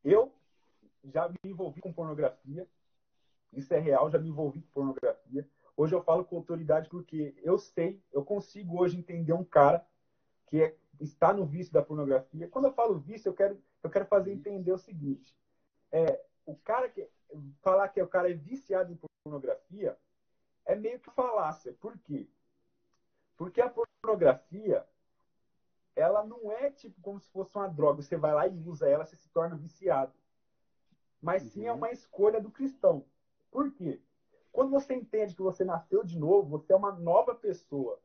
[0.04, 0.32] eu
[1.04, 2.68] já me envolvi com pornografia,
[3.52, 5.48] isso é real, já me envolvi com pornografia.
[5.76, 9.86] Hoje eu falo com autoridade porque eu sei, eu consigo hoje entender um cara
[10.46, 12.48] que é, está no vício da pornografia.
[12.48, 15.36] Quando eu falo vício, eu quero, eu quero fazer entender o seguinte:
[15.92, 17.08] é, o cara que
[17.60, 19.96] falar que o cara é viciado em pornografia
[20.64, 21.72] é meio que falácia.
[21.80, 22.28] Por quê?
[23.36, 24.86] Porque a pornografia,
[25.94, 28.02] ela não é tipo como se fosse uma droga.
[28.02, 30.12] Você vai lá e usa ela, você se torna viciado.
[31.20, 31.78] Mas sim é uhum.
[31.78, 33.04] uma escolha do cristão.
[33.50, 34.00] Por quê?
[34.52, 38.00] Quando você entende que você nasceu de novo, você é uma nova pessoa.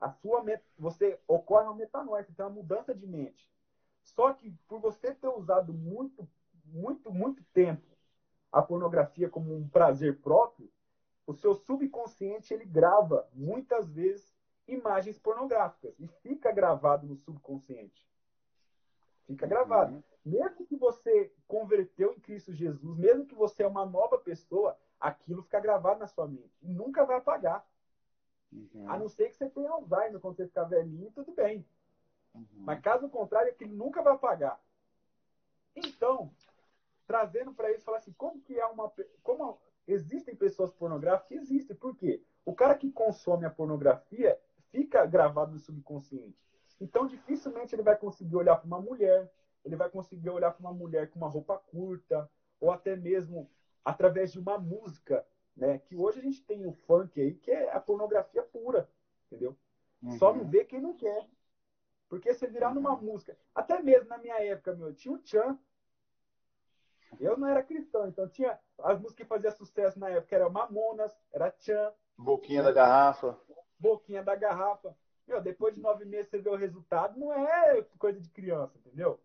[0.00, 0.42] A sua
[0.78, 3.50] você ocorre uma metanoia, você tem uma mudança de mente.
[4.02, 6.26] Só que por você ter usado muito,
[6.64, 7.86] muito, muito tempo
[8.50, 10.70] a pornografia como um prazer próprio,
[11.26, 14.34] o seu subconsciente ele grava muitas vezes
[14.66, 18.04] imagens pornográficas e fica gravado no subconsciente.
[19.26, 19.94] Fica gravado.
[19.94, 20.02] Uhum.
[20.24, 25.42] Mesmo que você converteu em Cristo Jesus, mesmo que você é uma nova pessoa, aquilo
[25.42, 27.64] fica gravado na sua mente e nunca vai apagar.
[28.52, 28.88] Uhum.
[28.90, 31.64] A não ser que você tenha Alzheimer quando você ficar velhinho, tudo bem.
[32.34, 32.46] Uhum.
[32.56, 34.60] Mas caso contrário, aquilo nunca vai apagar.
[35.74, 36.32] Então,
[37.06, 38.92] trazendo para isso, falar assim, como que é uma.
[39.22, 41.42] Como existem pessoas pornográficas?
[41.42, 41.76] Existem.
[41.76, 42.22] Por quê?
[42.44, 44.38] O cara que consome a pornografia
[44.70, 46.38] fica gravado no subconsciente.
[46.80, 49.30] Então, dificilmente ele vai conseguir olhar para uma mulher,
[49.64, 53.50] ele vai conseguir olhar para uma mulher com uma roupa curta, ou até mesmo
[53.84, 55.26] através de uma música,
[55.60, 55.78] né?
[55.78, 58.88] Que hoje a gente tem o funk aí, que é a pornografia pura,
[59.26, 59.56] entendeu?
[60.02, 60.18] Uhum.
[60.18, 61.28] Só não vê quem não quer.
[62.08, 63.02] Porque você virar numa uhum.
[63.02, 65.56] música, até mesmo na minha época, meu, tinha o Chan.
[67.20, 71.12] Eu não era cristão, então tinha as músicas que faziam sucesso na época, era Mamonas,
[71.30, 71.92] era Chan.
[72.16, 73.38] Boquinha da garrafa.
[73.78, 74.96] Boquinha da garrafa.
[75.26, 79.20] Meu, depois de nove meses você vê o resultado, não é coisa de criança, entendeu?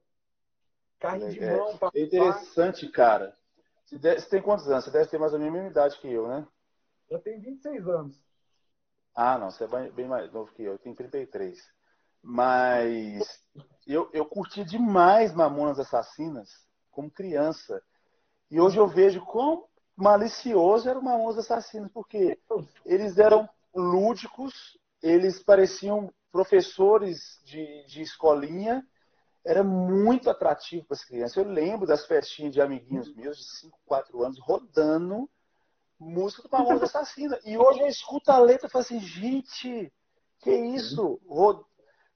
[1.00, 1.80] Carrinho de é, mão.
[1.93, 3.36] É interessante, cara.
[3.86, 4.86] Você, deve, você tem quantos anos?
[4.86, 6.48] Você deve ter mais ou menos a mesma idade que eu, né?
[7.10, 8.19] Eu tenho 26 anos.
[9.13, 10.74] Ah, não, você é bem mais novo que eu.
[10.74, 11.60] Eu tenho 33.
[12.21, 13.43] Mas
[13.86, 16.50] eu, eu curti demais Mamonas Assassinas
[16.91, 17.82] como criança.
[18.50, 22.39] E hoje eu vejo quão malicioso era o Mamonas Assassinas, porque
[22.86, 28.86] eles eram lúdicos, eles pareciam professores de, de escolinha,
[29.45, 31.38] era muito atrativo para as crianças.
[31.38, 35.29] Eu lembro das festinhas de amiguinhos meus de 5, 4 anos rodando
[35.99, 37.39] música do Mamonas Assassina.
[37.45, 39.93] E hoje eu escuto a letra e falo assim, gente,
[40.39, 41.21] que isso?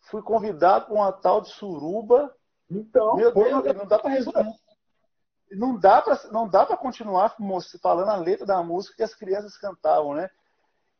[0.10, 2.36] Fui convidado para uma tal de suruba.
[2.70, 4.46] Então, meu Deus, não dá para resolver.
[5.52, 7.36] Não dá para não dá para continuar
[7.82, 10.30] falando a letra da música que as crianças cantavam, né?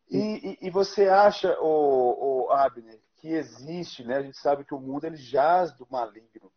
[0.10, 4.18] E, e, e você acha, o, o Abner, que existe, né?
[4.18, 6.52] A gente sabe que o mundo ele jaz do maligno.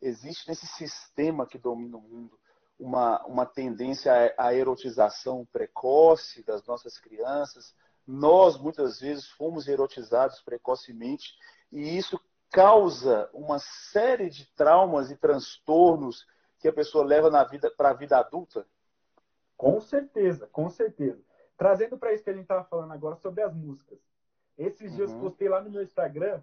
[0.00, 2.38] Existe nesse sistema que domina o mundo
[2.78, 7.74] uma, uma tendência à erotização precoce das nossas crianças.
[8.06, 11.34] Nós, muitas vezes, fomos erotizados precocemente
[11.72, 16.26] e isso causa uma série de traumas e transtornos
[16.58, 18.66] que a pessoa leva na vida para a vida adulta?
[19.56, 21.22] Com certeza, com certeza.
[21.56, 23.98] Trazendo para isso que a gente estava falando agora sobre as músicas.
[24.58, 25.20] Esses dias uhum.
[25.20, 26.42] postei lá no meu Instagram.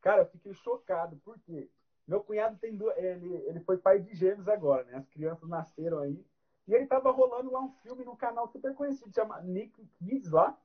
[0.00, 1.68] Cara, eu fiquei chocado, porque
[2.06, 4.96] meu cunhado tem duas, ele, ele foi pai de gêmeos agora, né?
[4.96, 6.24] As crianças nasceram aí.
[6.66, 10.56] E ele tava rolando lá um filme no canal super conhecido, chama Nick Kids lá.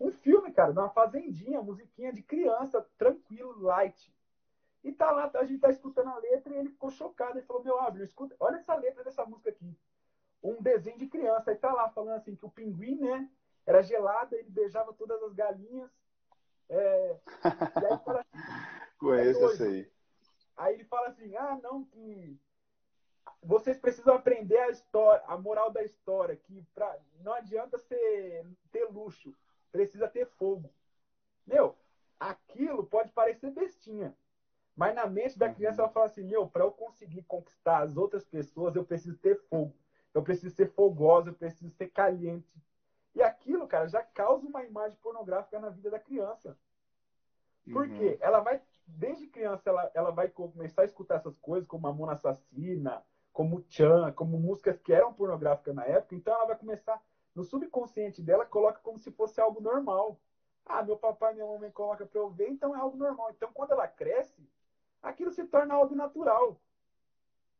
[0.00, 4.12] Um filme, cara, de uma fazendinha, musiquinha de criança, tranquilo, light.
[4.82, 7.38] E tá lá, a gente tá escutando a letra e ele ficou chocado.
[7.38, 9.76] Ele falou: Meu Abner, escuta, olha essa letra dessa música aqui.
[10.42, 11.50] Um desenho de criança.
[11.50, 13.30] Aí tá lá falando assim: que o pinguim, né,
[13.64, 15.90] era gelado, ele beijava todas as galinhas.
[16.68, 17.16] É...
[17.80, 18.30] E aí fala assim:
[18.98, 19.92] Conheço é essa aí.
[20.56, 22.38] Aí ele fala assim: Ah, não, que
[23.42, 28.84] vocês precisam aprender a história, a moral da história, que pra, não adianta ser, ter
[28.84, 29.34] luxo
[29.70, 30.70] precisa ter fogo.
[31.46, 31.76] Meu,
[32.18, 34.16] aquilo pode parecer bestinha,
[34.76, 38.24] mas na mente da criança ela fala assim: meu, para eu conseguir conquistar as outras
[38.24, 39.74] pessoas, eu preciso ter fogo.
[40.14, 42.48] Eu preciso ser fogosa, eu preciso ser caliente.
[43.14, 46.56] E aquilo, cara, já causa uma imagem pornográfica na vida da criança.
[47.72, 48.16] Porque uhum.
[48.20, 53.02] ela vai, desde criança, ela, ela vai começar a escutar essas coisas, como Mamona Assassina,
[53.32, 56.14] como Chan, como músicas que eram pornográficas na época.
[56.14, 57.00] Então ela vai começar
[57.34, 60.20] no subconsciente dela, coloca como se fosse algo normal.
[60.66, 63.30] Ah, meu papai e minha mamãe coloca para eu ver, então é algo normal.
[63.30, 64.48] Então, quando ela cresce,
[65.02, 66.58] aquilo se torna algo natural.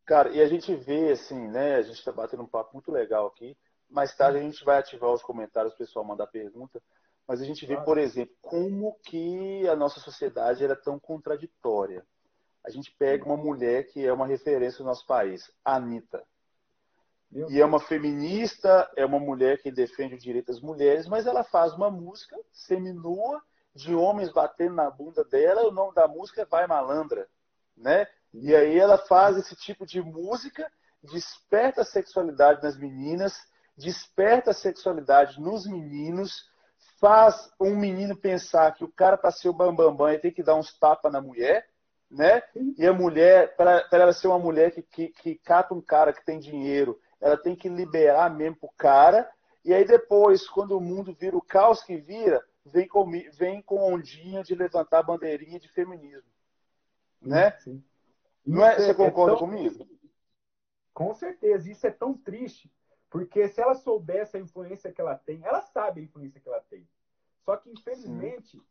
[0.06, 1.76] Cara, e a gente vê assim, né?
[1.76, 3.56] A gente está batendo um papo muito legal aqui.
[3.94, 6.82] Mais tarde a gente vai ativar os comentários, o pessoal mandar pergunta.
[7.28, 12.04] Mas a gente vê, por exemplo, como que a nossa sociedade era tão contraditória.
[12.64, 16.24] A gente pega uma mulher que é uma referência no nosso país, a Anitta.
[17.48, 21.44] E é uma feminista, é uma mulher que defende o direito das mulheres, mas ela
[21.44, 23.40] faz uma música seminua
[23.76, 27.28] de homens batendo na bunda dela, e o nome da música é Vai Malandra,
[27.76, 28.08] né?
[28.32, 30.68] E aí ela faz esse tipo de música,
[31.00, 33.36] desperta a sexualidade nas meninas,
[33.76, 36.48] desperta a sexualidade nos meninos,
[37.00, 40.42] faz um menino pensar que o cara para ser o bambambam bam, bam, tem que
[40.42, 41.68] dar uns tapas na mulher,
[42.10, 42.42] né?
[42.78, 46.24] E a mulher, para ela ser uma mulher que, que, que cata um cara que
[46.24, 49.26] tem dinheiro ela tem que liberar mesmo pro cara.
[49.64, 53.94] E aí depois, quando o mundo vira o caos que vira, vem com, vem com
[53.94, 56.28] ondinha de levantar bandeirinha de feminismo.
[57.22, 57.52] Né?
[57.60, 57.82] Sim.
[58.44, 59.48] Não é, você é concorda é tão...
[59.48, 59.88] comigo?
[60.92, 61.70] Com certeza.
[61.70, 62.70] Isso é tão triste.
[63.14, 66.60] Porque se ela soubesse a influência que ela tem, ela sabe a influência que ela
[66.68, 66.84] tem.
[67.44, 68.64] Só que, infelizmente, Sim.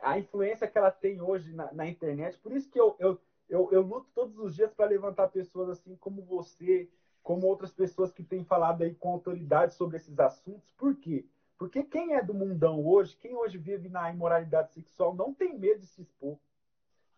[0.00, 3.70] a influência que ela tem hoje na, na internet, por isso que eu, eu, eu,
[3.72, 6.88] eu luto todos os dias para levantar pessoas assim como você,
[7.22, 10.70] como outras pessoas que têm falado aí com autoridade sobre esses assuntos.
[10.70, 11.26] Por quê?
[11.58, 15.80] Porque quem é do mundão hoje, quem hoje vive na imoralidade sexual, não tem medo
[15.80, 16.38] de se expor.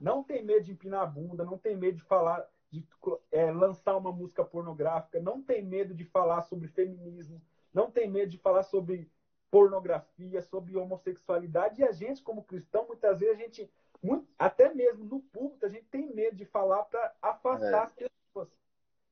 [0.01, 2.87] Não tem medo de empinar a bunda, não tem medo de falar, de
[3.33, 7.41] é, lançar uma música pornográfica, não tem medo de falar sobre feminismo,
[7.73, 9.11] não tem medo de falar sobre
[9.51, 11.81] pornografia, sobre homossexualidade.
[11.81, 13.71] E a gente, como cristão, muitas vezes a gente,
[14.03, 17.85] muito, até mesmo no público, a gente tem medo de falar para afastar é.
[17.85, 18.49] as pessoas.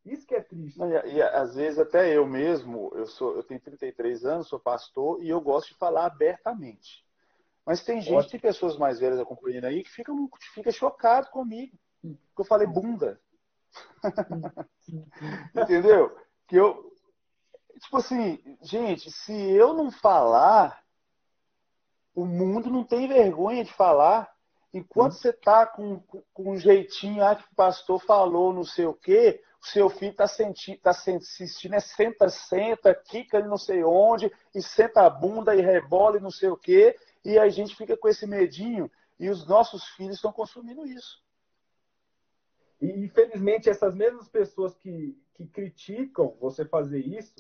[0.05, 0.79] Isso que é triste.
[0.79, 4.61] Não, e, e, às vezes até eu mesmo, eu sou, eu tenho 33 anos, sou
[4.61, 7.05] pastor e eu gosto de falar abertamente.
[7.65, 8.31] Mas tem gente, Ótimo.
[8.31, 11.77] tem pessoas mais velhas acompanhando aí que ficam fica chocado comigo.
[12.01, 13.21] Que eu falei bunda.
[15.55, 16.17] Entendeu?
[16.49, 16.87] Que eu
[17.81, 20.83] tipo assim, gente, se eu não falar,
[22.15, 24.31] o mundo não tem vergonha de falar.
[24.73, 25.17] Enquanto hum.
[25.17, 26.01] você tá com,
[26.33, 30.11] com, um jeitinho, ah, que o pastor falou, não sei o quê, o seu filho
[30.11, 35.55] está sentindo, tá assistindo, é senta, senta, quica não sei onde, e senta a bunda
[35.55, 39.31] e rebola e não sei o quê, e a gente fica com esse medinho, e
[39.31, 41.26] os nossos filhos estão consumindo isso.
[42.81, 47.35] E, infelizmente, essas mesmas pessoas que, que criticam você fazer isso,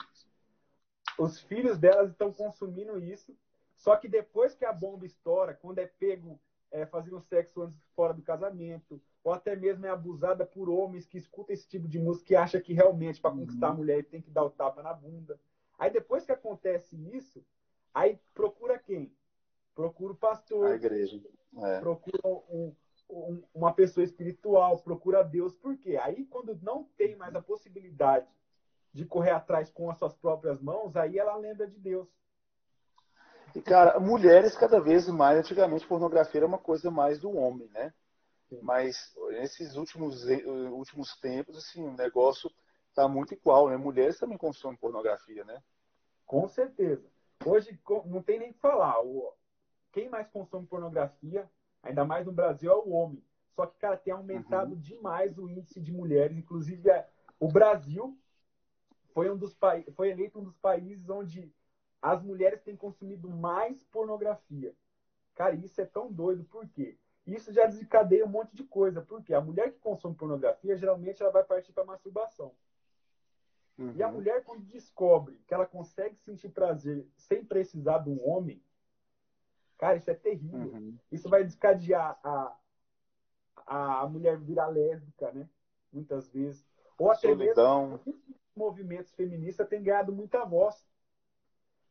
[1.18, 3.37] os filhos delas estão consumindo isso,
[3.75, 8.14] só que depois que a bomba estoura, quando é pego é, fazendo sexo antes fora
[8.14, 12.33] do casamento, ou até mesmo é abusada por homens que escutam esse tipo de música
[12.33, 13.79] e acham que realmente para conquistar a uhum.
[13.79, 15.38] mulher tem que dar o tapa na bunda.
[15.79, 17.44] Aí depois que acontece isso,
[17.92, 19.12] aí procura quem?
[19.75, 20.66] Procura o pastor.
[20.66, 21.20] A igreja.
[21.59, 21.81] É.
[21.81, 22.75] Procura um,
[23.09, 25.55] um, uma pessoa espiritual, procura Deus.
[25.55, 25.97] Por quê?
[25.97, 28.27] Aí quando não tem mais a possibilidade
[28.92, 32.09] de correr atrás com as suas próprias mãos, aí ela lembra de Deus.
[33.55, 37.92] E, cara, mulheres cada vez mais, antigamente pornografia era uma coisa mais do homem, né?
[38.62, 42.51] Mas nesses últimos, eh, últimos tempos, assim, o negócio
[42.90, 43.77] está muito igual, né?
[43.77, 45.62] Mulheres também consomem pornografia, né?
[46.25, 47.05] Com certeza.
[47.45, 48.97] Hoje não tem nem que falar.
[49.92, 51.51] Quem mais consome pornografia,
[51.87, 53.22] ainda mais no Brasil, é o homem.
[53.55, 54.81] Só que, cara, tem aumentado uhum.
[54.81, 56.37] demais o índice de mulheres.
[56.37, 57.09] Inclusive, é,
[57.40, 58.16] o Brasil
[59.14, 59.57] foi, um dos
[59.94, 61.51] foi eleito um dos países onde
[62.03, 64.75] as mulheres têm consumido mais pornografia.
[65.35, 66.44] Cara, isso é tão doido.
[66.44, 66.99] Por quê?
[67.27, 69.01] Isso já desencadeia um monte de coisa.
[69.01, 72.53] Porque a mulher que consome pornografia, geralmente ela vai partir para masturbação.
[73.79, 73.92] Uhum.
[73.96, 74.14] E a uhum.
[74.14, 78.62] mulher, quando descobre que ela consegue sentir prazer sem precisar de um homem,
[79.79, 80.73] cara, isso é terrível.
[80.73, 80.97] Uhum.
[81.11, 82.57] Isso vai desencadear a,
[83.67, 85.49] a mulher virar lésbica, né?
[85.93, 86.67] Muitas vezes.
[86.99, 87.91] Ou até Solidão.
[87.91, 88.15] mesmo
[88.57, 90.87] movimentos feministas têm ganhado muita voz.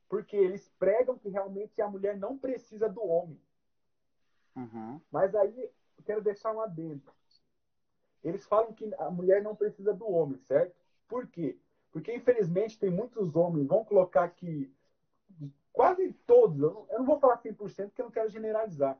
[0.09, 3.39] Porque eles pregam que realmente a mulher não precisa do homem.
[4.55, 4.99] Uhum.
[5.11, 7.03] Mas aí, eu quero deixar um adendo.
[8.23, 10.75] Eles falam que a mulher não precisa do homem, certo?
[11.07, 11.57] Por quê?
[11.91, 14.73] Porque, infelizmente, tem muitos homens, vão colocar que
[15.75, 18.97] quase todos, eu não, eu não vou falar 100% porque eu não quero generalizar,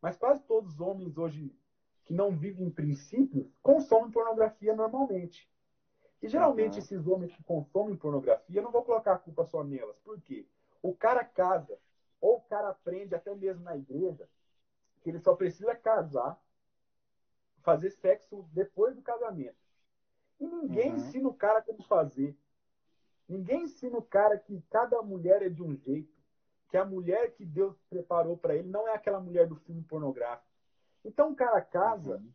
[0.00, 1.50] mas quase todos os homens hoje
[2.04, 5.50] que não vivem em princípios consomem pornografia normalmente.
[6.20, 6.78] E geralmente uhum.
[6.78, 9.96] esses homens que consomem pornografia, eu não vou colocar a culpa só nelas.
[10.00, 10.46] Por quê?
[10.82, 11.78] O cara casa,
[12.20, 14.28] ou o cara aprende até mesmo na igreja,
[15.02, 16.38] que ele só precisa casar,
[17.62, 19.56] fazer sexo depois do casamento.
[20.38, 20.96] E ninguém uhum.
[20.96, 22.36] ensina o cara como fazer.
[23.28, 26.17] Ninguém ensina o cara que cada mulher é de um jeito,
[26.68, 30.46] que a mulher que Deus preparou para ele não é aquela mulher do filme pornográfico.
[31.04, 32.32] Então o cara casa, uhum.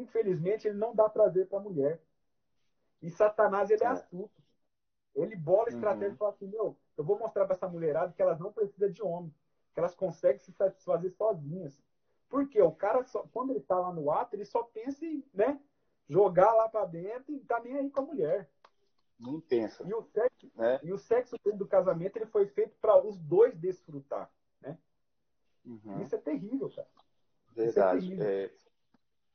[0.00, 2.00] infelizmente ele não dá prazer para a mulher.
[3.00, 4.42] E Satanás ele é, é astuto.
[5.14, 6.14] Ele bola a estratégia uhum.
[6.14, 9.02] e fala assim: meu, eu vou mostrar para essa mulherada que elas não precisam de
[9.02, 9.34] homem
[9.72, 11.80] que elas conseguem se satisfazer sozinhas.
[12.28, 15.60] Porque o cara, só, quando ele tá lá no ato, ele só pensa em né,
[16.08, 18.48] jogar lá para dentro e tá nem aí com a mulher.
[19.22, 19.84] Não pensa.
[19.86, 20.80] E o sexo, né?
[20.82, 24.28] e o sexo dentro do casamento ele foi feito para os dois desfrutar.
[24.60, 24.76] Né?
[25.64, 26.02] Uhum.
[26.02, 26.88] Isso é terrível, cara.
[27.56, 28.20] É Verdade.
[28.20, 28.50] É, é,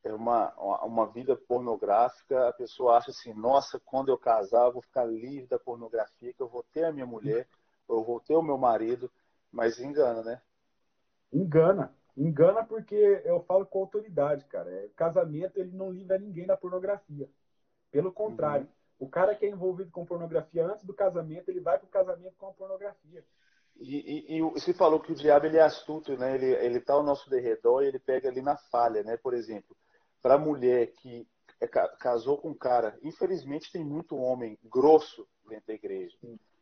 [0.04, 2.50] é uma, uma vida pornográfica.
[2.50, 6.42] A pessoa acha assim: nossa, quando eu casar, eu vou ficar livre da pornografia, que
[6.42, 7.48] eu vou ter a minha mulher,
[7.88, 9.10] eu vou ter o meu marido.
[9.50, 10.42] Mas engana, né?
[11.32, 11.96] Engana.
[12.16, 14.70] Engana porque eu falo com autoridade, cara.
[14.70, 17.30] É, casamento, ele não livra ninguém da pornografia.
[17.92, 18.66] Pelo contrário.
[18.66, 18.72] Uhum.
[19.00, 22.48] O cara que é envolvido com pornografia antes do casamento, ele vai pro casamento com
[22.48, 23.24] a pornografia.
[23.80, 26.34] E, e, e, você falou que o diabo ele é astuto, né?
[26.34, 29.18] Ele ele está ao nosso derredor e ele pega ali na falha, né?
[29.18, 29.78] Por exemplo,
[30.22, 31.28] para a mulher que
[31.62, 36.18] é, casou com um cara, infelizmente tem muito homem grosso dentro da igreja,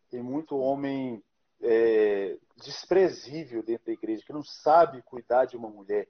[0.10, 1.24] tem muito homem
[1.62, 6.08] é, desprezível dentro da igreja que não sabe cuidar de uma mulher,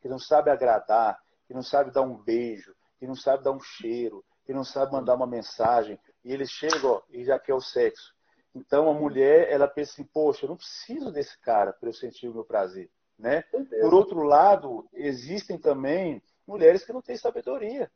[0.00, 3.60] que não sabe agradar, que não sabe dar um beijo, que não sabe dar um
[3.60, 7.60] cheiro, que não sabe mandar uma mensagem, e eles chegam ó, e já quer o
[7.60, 8.12] sexo.
[8.52, 12.28] Então a mulher, ela pensa assim, poxa, eu não preciso desse cara para eu sentir
[12.28, 12.90] o meu prazer.
[13.16, 13.42] Né?
[13.42, 17.88] Por outro lado, existem também mulheres que não têm sabedoria,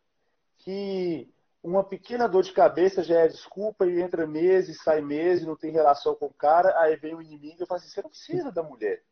[0.58, 1.28] que
[1.60, 5.72] uma pequena dor de cabeça já é desculpa e entra meses, sai meses, não tem
[5.72, 8.62] relação com o cara, aí vem o inimigo e fala assim, você não precisa da
[8.62, 9.02] mulher.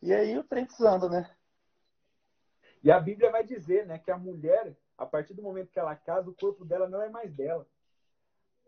[0.00, 1.30] E aí o trem desanda, né?
[2.82, 5.96] E a Bíblia vai dizer, né, que a mulher, a partir do momento que ela
[5.96, 7.66] casa, o corpo dela não é mais dela.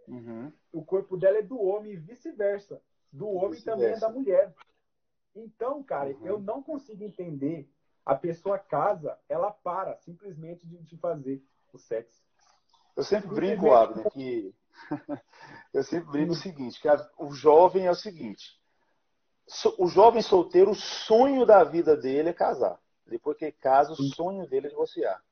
[0.08, 0.50] Uhum.
[0.72, 2.80] O corpo dela é do homem e vice-versa.
[3.12, 4.54] Do homem vice também é da mulher.
[5.34, 6.26] Então, cara, uhum.
[6.26, 7.70] eu não consigo entender.
[8.04, 11.40] A pessoa casa, ela para simplesmente de, de fazer
[11.72, 12.20] o sexo.
[12.96, 14.54] Eu sempre brinco, Abner, que
[15.72, 18.58] eu sempre brinco o seguinte, que a, o jovem é o seguinte,
[19.78, 22.80] o jovem solteiro, o sonho da vida dele é casar.
[23.06, 25.22] Depois que casa, o sonho dele é divorciar.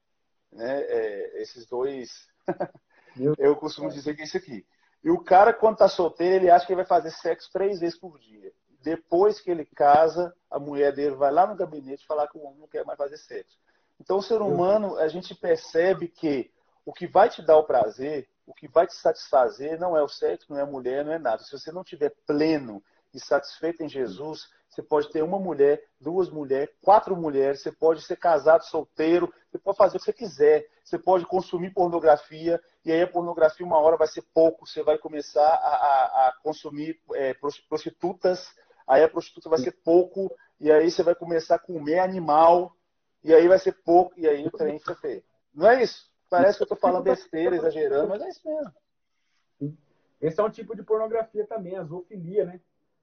[0.52, 0.80] Né?
[0.82, 2.28] É, esses dois
[3.38, 4.66] eu costumo dizer que é isso aqui.
[5.02, 7.98] E o cara, quando tá solteiro, ele acha que ele vai fazer sexo três vezes
[7.98, 8.52] por dia.
[8.82, 12.60] Depois que ele casa, a mulher dele vai lá no gabinete falar que o homem
[12.60, 13.58] não quer mais fazer sexo.
[14.00, 16.50] Então, o ser humano, a gente percebe que
[16.84, 20.08] o que vai te dar o prazer, o que vai te satisfazer, não é o
[20.08, 21.42] sexo, não é a mulher, não é nada.
[21.42, 22.82] Se você não estiver pleno
[23.12, 28.02] e satisfeito em Jesus, você pode ter uma mulher, duas mulheres, quatro mulheres, você pode
[28.02, 30.66] ser casado, solteiro, você pode fazer o que você quiser.
[30.84, 34.98] Você pode consumir pornografia, e aí a pornografia uma hora vai ser pouco, você vai
[34.98, 37.34] começar a, a, a consumir é,
[37.68, 38.48] prostitutas,
[38.88, 42.76] aí a prostituta vai ser pouco, e aí você vai começar a comer animal,
[43.22, 45.22] e aí vai ser pouco, e aí o trem fica feio.
[45.54, 46.10] Não é isso?
[46.28, 49.76] Parece que eu estou falando besteira, exagerando, mas é isso mesmo.
[50.20, 52.60] Esse é um tipo de pornografia também, a zoofilia, né?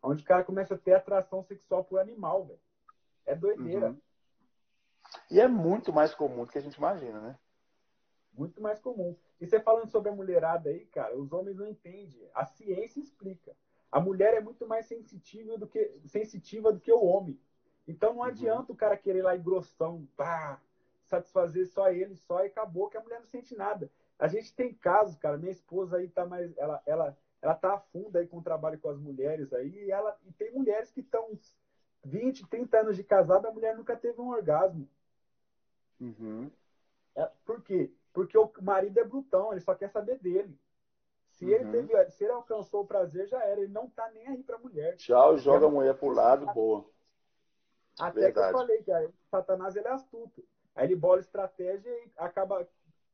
[0.08, 2.60] Onde o cara começa a ter atração sexual por animal, velho.
[3.26, 3.90] É doideira.
[3.90, 4.02] Uhum.
[5.30, 7.38] E é muito mais comum do que a gente imagina, né?
[8.34, 9.18] Muito mais comum.
[9.42, 12.30] E você falando sobre a mulherada aí, cara, os homens não entendem.
[12.34, 13.54] A ciência explica.
[13.92, 17.38] A mulher é muito mais sensitiva do que, sensitiva do que o homem.
[17.86, 18.28] Então não uhum.
[18.28, 20.62] adianta o cara querer ir lá e grossão, pá,
[21.04, 23.92] satisfazer só ele, só e acabou que a mulher não sente nada.
[24.18, 27.80] A gente tem casos, cara, minha esposa aí tá mais, ela, ela, ela tá a
[27.80, 31.02] fundo aí com o trabalho com as mulheres aí, e ela e tem mulheres que
[31.02, 31.38] estão
[32.04, 34.88] 20, 30 anos de casada, a mulher nunca teve um orgasmo.
[36.00, 36.50] Uhum.
[37.16, 37.92] É, por quê?
[38.14, 40.58] Porque o marido é brutão, ele só quer saber dele.
[41.32, 41.52] Se, uhum.
[41.52, 43.62] ele teve, se ele alcançou o prazer, já era.
[43.62, 44.96] Ele não tá nem aí pra mulher.
[44.96, 46.86] Tchau, joga a mulher pro lado, boa.
[48.00, 48.48] Até Verdade.
[48.48, 50.44] que eu falei que Satanás ele é astuto.
[50.76, 52.68] Aí ele bola estratégia e acaba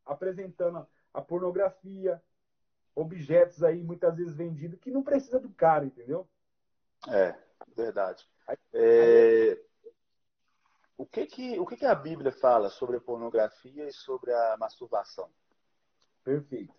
[0.05, 2.21] apresentando a pornografia,
[2.95, 6.27] objetos aí muitas vezes vendidos que não precisa do cara, entendeu?
[7.07, 7.35] É,
[7.75, 8.27] verdade.
[8.73, 9.59] É...
[10.97, 14.57] O, que, que, o que, que a Bíblia fala sobre a pornografia e sobre a
[14.57, 15.29] masturbação?
[16.23, 16.73] Perfeito.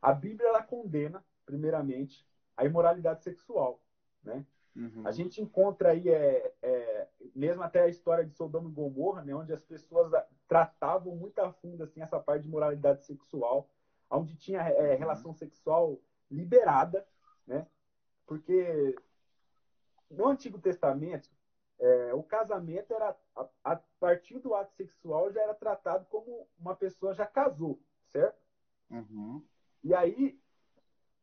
[0.00, 3.80] A Bíblia ela condena, primeiramente, a imoralidade sexual,
[4.22, 4.46] né?
[4.78, 5.02] Uhum.
[5.04, 9.34] A gente encontra aí, é, é, mesmo até a história de Sodoma e Gomorra, né,
[9.34, 10.12] onde as pessoas
[10.46, 13.68] tratavam muito a fundo assim, essa parte de moralidade sexual,
[14.10, 16.00] onde tinha é, relação sexual
[16.30, 17.06] liberada,
[17.46, 17.66] né?
[18.26, 18.96] Porque
[20.10, 21.30] no Antigo Testamento,
[21.78, 26.74] é, o casamento era, a, a, partir do ato sexual, já era tratado como uma
[26.74, 27.80] pessoa já casou,
[28.10, 28.38] certo?
[28.90, 29.42] Uhum.
[29.84, 30.38] E aí,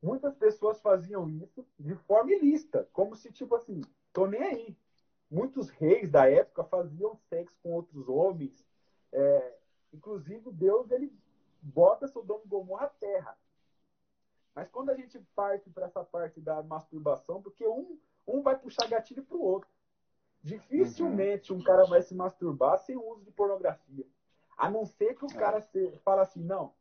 [0.06, 3.82] Muitas pessoas faziam isso de forma ilícita, como se, tipo assim,
[4.14, 4.78] tô nem aí.
[5.32, 8.64] Muitos reis da época faziam sexo com outros homens.
[9.12, 9.58] É,
[9.92, 11.12] inclusive, Deus, ele
[11.66, 13.38] bota Sodoma e Gomorra à terra.
[14.54, 18.88] Mas quando a gente parte para essa parte da masturbação, porque um, um vai puxar
[18.88, 19.70] gatilho para o outro.
[20.42, 21.60] Dificilmente uhum.
[21.60, 24.06] um cara vai se masturbar sem o uso de pornografia.
[24.58, 25.34] A não ser que o é.
[25.34, 26.74] cara se, fala assim, não,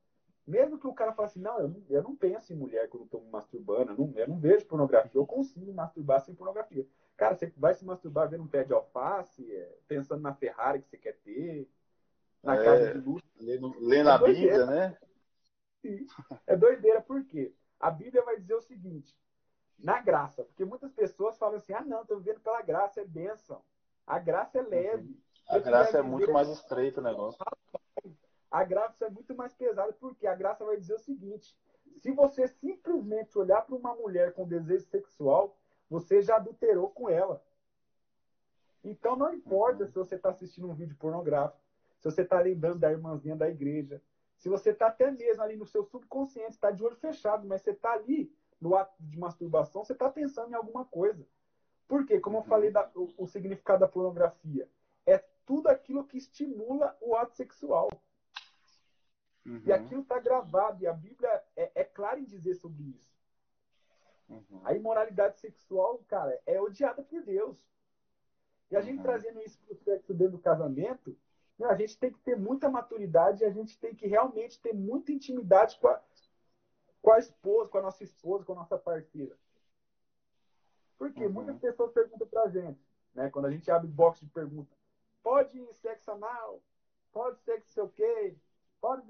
[0.46, 3.04] mesmo que o cara fale assim, não, eu não, eu não penso em mulher quando
[3.04, 6.86] estou me masturbando, eu não, eu não vejo pornografia, eu consigo masturbar sem pornografia.
[7.16, 10.88] Cara, você vai se masturbar vendo um pé de alface, é, pensando na Ferrari que
[10.88, 11.68] você quer ter,
[12.44, 13.26] na é, casa de luxo.
[13.40, 14.98] Lendo, lendo é a Bíblia, né?
[15.82, 16.06] Sim.
[16.46, 17.54] É doideira, por quê?
[17.78, 19.14] A Bíblia vai dizer o seguinte,
[19.78, 23.62] na graça, porque muitas pessoas falam assim, ah não, estou vivendo pela graça, é bênção.
[24.06, 25.18] A graça é leve.
[25.48, 27.38] A graça é muito mais estreita o negócio
[28.54, 31.58] a graça é muito mais pesada, porque a graça vai dizer o seguinte:
[31.96, 35.58] se você simplesmente olhar para uma mulher com desejo sexual,
[35.90, 37.44] você já adulterou com ela.
[38.84, 41.60] Então não importa se você está assistindo um vídeo pornográfico,
[42.04, 44.02] se você está lembrando da irmãzinha da igreja,
[44.36, 47.70] se você está até mesmo ali no seu subconsciente, está de olho fechado, mas você
[47.70, 48.30] está ali
[48.60, 51.26] no ato de masturbação, você está pensando em alguma coisa.
[51.88, 52.20] Por quê?
[52.20, 54.68] Como eu falei da, o, o significado da pornografia,
[55.06, 57.88] é tudo aquilo que estimula o ato sexual.
[59.46, 59.62] Uhum.
[59.64, 63.10] E aquilo está gravado, e a Bíblia é, é clara em dizer sobre isso.
[64.28, 64.60] Uhum.
[64.62, 67.56] A imoralidade sexual, cara, é odiada por Deus.
[68.70, 69.04] E a gente uhum.
[69.04, 71.16] trazendo isso para o sexo dentro do casamento,
[71.62, 75.12] a gente tem que ter muita maturidade e a gente tem que realmente ter muita
[75.12, 76.02] intimidade com a,
[77.00, 79.36] com a esposa, com a nossa esposa, com a nossa parceira.
[80.98, 81.32] Porque uhum.
[81.32, 82.80] muitas pessoas perguntam para a gente,
[83.14, 83.30] né?
[83.30, 84.74] Quando a gente abre box de pergunta,
[85.22, 86.60] pode sexo anal?
[87.12, 88.36] Pode sexo sei o quê?
[88.80, 89.06] Pode...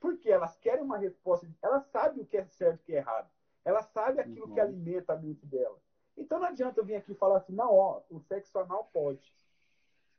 [0.00, 2.98] Porque elas querem uma resposta, elas sabem o que é certo e o que é
[2.98, 3.30] errado.
[3.64, 4.54] Elas sabem aquilo uhum.
[4.54, 5.78] que alimenta a mente dela.
[6.16, 9.34] Então não adianta eu vir aqui falar assim, não, ó, o sexo anal pode.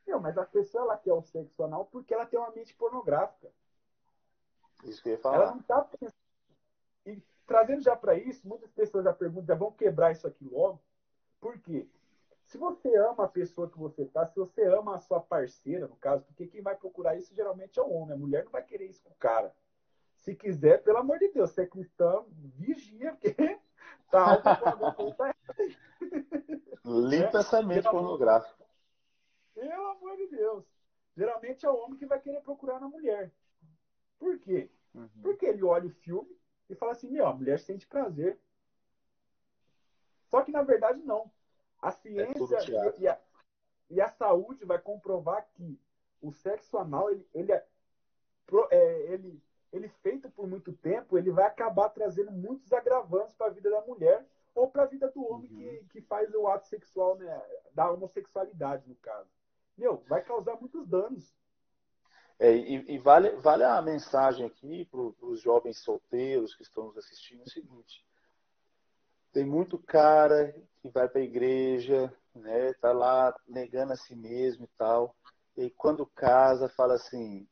[0.08, 3.52] Não, mas a pessoa ela quer o sexo anal porque ela tem uma mente pornográfica.
[4.84, 5.36] Isso que eu ia falar.
[5.36, 6.14] Ela não está pensando.
[7.06, 10.82] E trazendo já para isso, muitas pessoas já perguntam, já vão quebrar isso aqui logo.
[11.40, 11.88] Por quê?
[12.46, 15.96] Se você ama a pessoa que você está, se você ama a sua parceira, no
[15.96, 18.16] caso, porque quem vai procurar isso geralmente é o homem.
[18.16, 19.54] A mulher não vai querer isso com o cara.
[20.16, 23.34] Se quiser, pelo amor de Deus, você é cristão, vigia, porque
[24.12, 25.36] tá alto tá
[26.86, 28.55] Limpa essa mente pornográfica.
[29.56, 30.66] Pelo amor de Deus.
[31.18, 33.32] Geralmente é o homem que vai querer procurar na mulher.
[34.20, 34.70] Por quê?
[34.94, 35.10] Uhum.
[35.24, 36.38] Porque ele olha o filme
[36.70, 38.38] e fala assim: meu, a mulher sente prazer.
[40.30, 41.32] Só que na verdade não.
[41.82, 43.20] A ciência é e, a,
[43.90, 45.80] e, a, saúde vai comprovar que
[46.22, 47.66] o sexo anal ele, ele é,
[48.72, 49.42] é ele
[49.76, 53.82] ele feito por muito tempo, ele vai acabar trazendo muitos agravantes para a vida da
[53.82, 55.58] mulher ou para a vida do homem uhum.
[55.58, 57.42] que, que faz o ato sexual, né,
[57.74, 59.30] da homossexualidade, no caso.
[59.78, 61.34] Meu, vai causar muitos danos.
[62.38, 66.98] É, e, e vale, vale a mensagem aqui para os jovens solteiros que estão nos
[66.98, 68.06] assistindo o seguinte.
[69.32, 74.66] Tem muito cara que vai para a igreja, né, tá lá negando a si mesmo
[74.66, 75.16] e tal.
[75.58, 77.48] E quando casa, fala assim: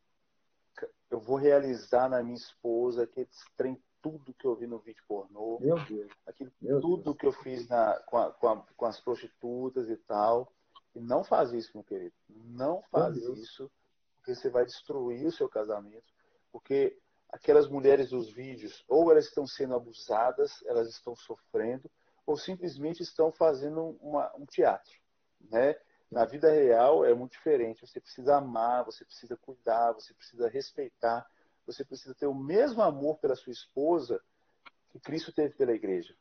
[1.09, 5.59] eu vou realizar na minha esposa aquele trem tudo que eu vi no vídeo pornô,
[5.61, 6.11] Meu Deus.
[6.27, 6.51] aquilo
[6.81, 7.17] tudo Deus.
[7.17, 10.51] que eu fiz na, com, a, com, a, com, as prostitutas e tal.
[10.95, 12.13] E não faz isso, meu querido.
[12.29, 13.71] Não faz isso,
[14.17, 16.13] porque você vai destruir o seu casamento.
[16.51, 16.97] Porque
[17.29, 21.89] aquelas mulheres dos vídeos, ou elas estão sendo abusadas, elas estão sofrendo,
[22.25, 24.93] ou simplesmente estão fazendo uma, um teatro,
[25.41, 25.75] né?
[26.09, 27.85] Na vida real é muito diferente.
[27.87, 31.27] Você precisa amar, você precisa cuidar, você precisa respeitar,
[31.65, 34.21] você precisa ter o mesmo amor pela sua esposa
[34.89, 36.15] que Cristo teve pela igreja.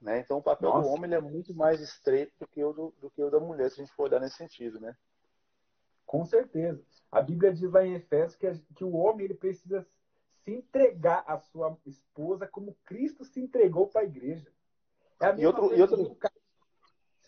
[0.00, 0.20] Né?
[0.20, 0.88] Então o papel Nossa.
[0.88, 3.70] do homem é muito mais estreito do que, o do, do, que o da mulher,
[3.70, 4.78] se a gente for olhar nesse sentido.
[4.80, 4.96] Né?
[6.06, 6.82] Com certeza.
[7.10, 9.86] A Bíblia diz lá em Efésios que, que o homem ele precisa
[10.44, 14.50] se entregar à sua esposa como Cristo se entregou para a igreja.
[15.20, 16.16] É a e outro, e outro,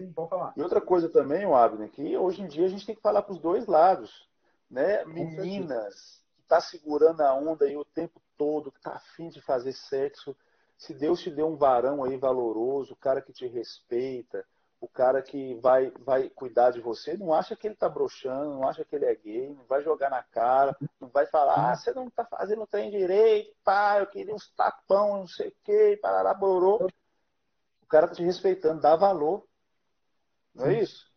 [0.00, 0.54] Sim, pode falar.
[0.56, 3.22] E outra coisa também, o Abner, que hoje em dia a gente tem que falar
[3.22, 4.26] para os dois lados.
[4.70, 5.04] Né?
[5.04, 9.72] Meninas que tá segurando a onda aí o tempo todo, que está afim de fazer
[9.74, 10.34] sexo.
[10.80, 14.42] Se Deus te deu um varão aí valoroso, o cara que te respeita,
[14.80, 18.66] o cara que vai, vai cuidar de você, não acha que ele está broxando, não
[18.66, 21.92] acha que ele é gay, não vai jogar na cara, não vai falar, ah, você
[21.92, 25.98] não está fazendo o trem direito, pá, eu queria uns tapão, não sei o quê,
[26.00, 26.88] parará, borou.
[27.82, 29.46] O cara está te respeitando, dá valor.
[30.54, 31.12] Não é isso?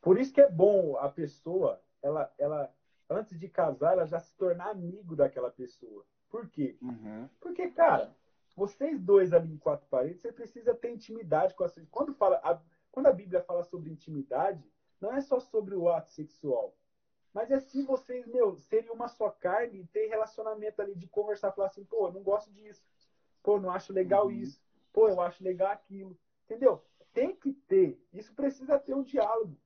[0.00, 2.72] Por isso que é bom a pessoa, ela, ela
[3.10, 6.02] antes de casar, ela já se tornar amigo daquela pessoa.
[6.30, 6.78] Por quê?
[6.80, 7.28] Uhum.
[7.38, 8.10] Porque, cara,
[8.56, 11.82] vocês dois ali em quatro paredes, você precisa ter intimidade com a sua.
[11.90, 14.64] Quando, fala, a, quando a Bíblia fala sobre intimidade,
[15.00, 16.76] não é só sobre o ato sexual.
[17.32, 21.52] Mas é se vocês, meu, serem uma só carne e ter relacionamento ali de conversar,
[21.52, 22.84] falar assim, pô, eu não gosto disso.
[23.42, 24.32] Pô, não acho legal uhum.
[24.32, 24.60] isso.
[24.92, 26.18] Pô, eu acho legal aquilo.
[26.44, 26.82] Entendeu?
[27.12, 29.56] tem que ter, isso precisa ter um diálogo.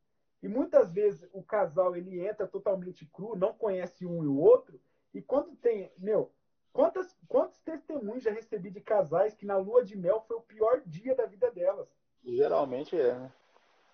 [0.43, 4.81] E muitas vezes o casal ele entra totalmente cru, não conhece um e o outro,
[5.13, 6.31] e quando tem, meu,
[6.75, 10.83] quantas, quantos testemunhos já recebi de casais que na lua de mel foi o pior
[10.85, 11.89] dia da vida delas?
[12.23, 13.33] Geralmente é, né?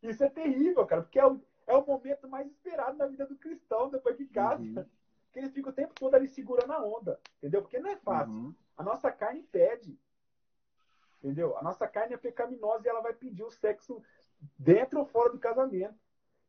[0.01, 3.35] Isso é terrível, cara, porque é o, é o momento mais esperado na vida do
[3.35, 4.63] cristão depois que casa.
[4.63, 4.85] Uhum.
[5.33, 7.61] Que ele fica o tempo todo ali segurando a onda, entendeu?
[7.61, 8.33] Porque não é fácil.
[8.33, 8.55] Uhum.
[8.77, 9.99] A nossa carne pede.
[11.21, 11.57] Entendeu?
[11.57, 14.01] A nossa carne é pecaminosa e ela vai pedir o sexo
[14.57, 15.99] dentro ou fora do casamento.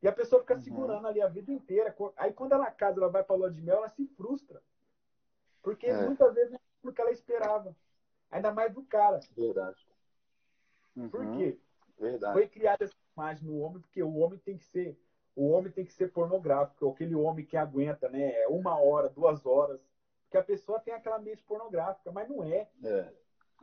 [0.02, 0.60] E a pessoa fica uhum.
[0.60, 1.94] segurando ali a vida inteira.
[2.16, 4.62] Aí quando ela casa, ela vai para lua de mel, ela se frustra.
[5.62, 6.06] Porque é.
[6.06, 7.74] muitas vezes não é porque ela esperava.
[8.30, 9.20] Ainda mais do cara.
[9.36, 9.86] Verdade.
[10.96, 11.08] Uhum.
[11.08, 11.58] Por quê?
[11.98, 12.32] Verdade.
[12.32, 14.98] Foi criada essa imagem no homem porque o homem tem que ser
[15.34, 18.44] o homem tem que ser pornográfico, aquele homem que aguenta, né?
[18.48, 19.80] Uma hora, duas horas,
[20.24, 22.68] porque a pessoa tem aquela mente pornográfica, mas não é.
[22.82, 23.12] É.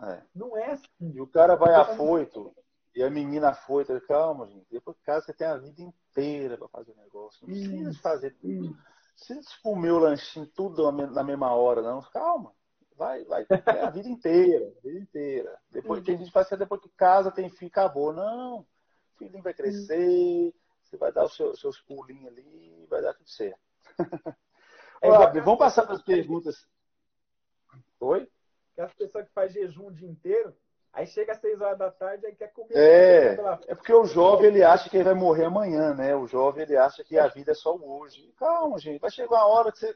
[0.03, 0.21] é.
[0.33, 0.87] Não é assim.
[1.01, 2.55] E o cara vai afoito
[2.95, 4.65] e a menina afoita, calma, gente.
[4.71, 7.45] Depois de casa você tem a vida inteira para fazer o negócio.
[7.45, 8.69] Não precisa fazer tudo.
[8.69, 8.77] Não
[9.13, 12.01] precisa comer o lanchinho tudo na mesma hora, não.
[12.01, 12.53] Calma.
[12.97, 13.45] Vai, vai.
[13.49, 15.59] É a vida inteira, a vida inteira.
[15.69, 18.13] Depois tem gente que faz depois que casa, tem filho, acabou.
[18.13, 18.59] Não.
[18.59, 23.29] O filhinho vai crescer, você vai dar os seus, seus pulinhos ali, vai dar tudo
[23.29, 23.59] certo.
[25.01, 26.67] É, vamos passar para as perguntas.
[27.99, 28.27] Oi?
[28.73, 30.55] Que as pessoas que fazem jejum o dia inteiro,
[30.95, 32.73] Aí chega às seis horas da tarde e quer comer.
[32.73, 33.37] É,
[33.67, 36.15] é porque o jovem ele acha que ele vai morrer amanhã, né?
[36.15, 38.33] O jovem ele acha que a vida é só hoje.
[38.37, 39.93] Calma, gente, vai chegar uma hora que você.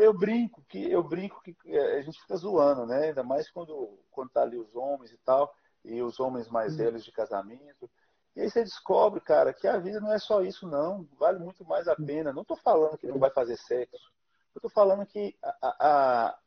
[0.00, 3.08] Eu brinco que eu brinco que é, a gente fica zoando, né?
[3.08, 5.54] Ainda mais quando quando tá ali os homens e tal
[5.84, 6.78] e os homens mais hum.
[6.78, 7.88] velhos de casamento.
[8.34, 11.06] E aí você descobre, cara, que a vida não é só isso, não.
[11.18, 12.32] Vale muito mais a pena.
[12.32, 14.10] Não estou falando que não vai fazer sexo.
[14.54, 16.38] Eu estou falando que a, a,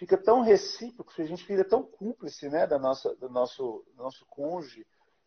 [0.00, 4.24] fica tão recíproco, a gente fica tão cúmplice né, da nossa, do, nosso, do nosso
[4.24, 4.86] cônjuge,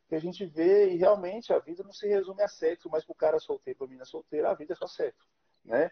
[0.09, 3.11] que a gente vê e realmente a vida não se resume a sexo, mas para
[3.11, 5.27] o cara solteiro, para a menina solteira, a vida é só sexo.
[5.63, 5.91] Né?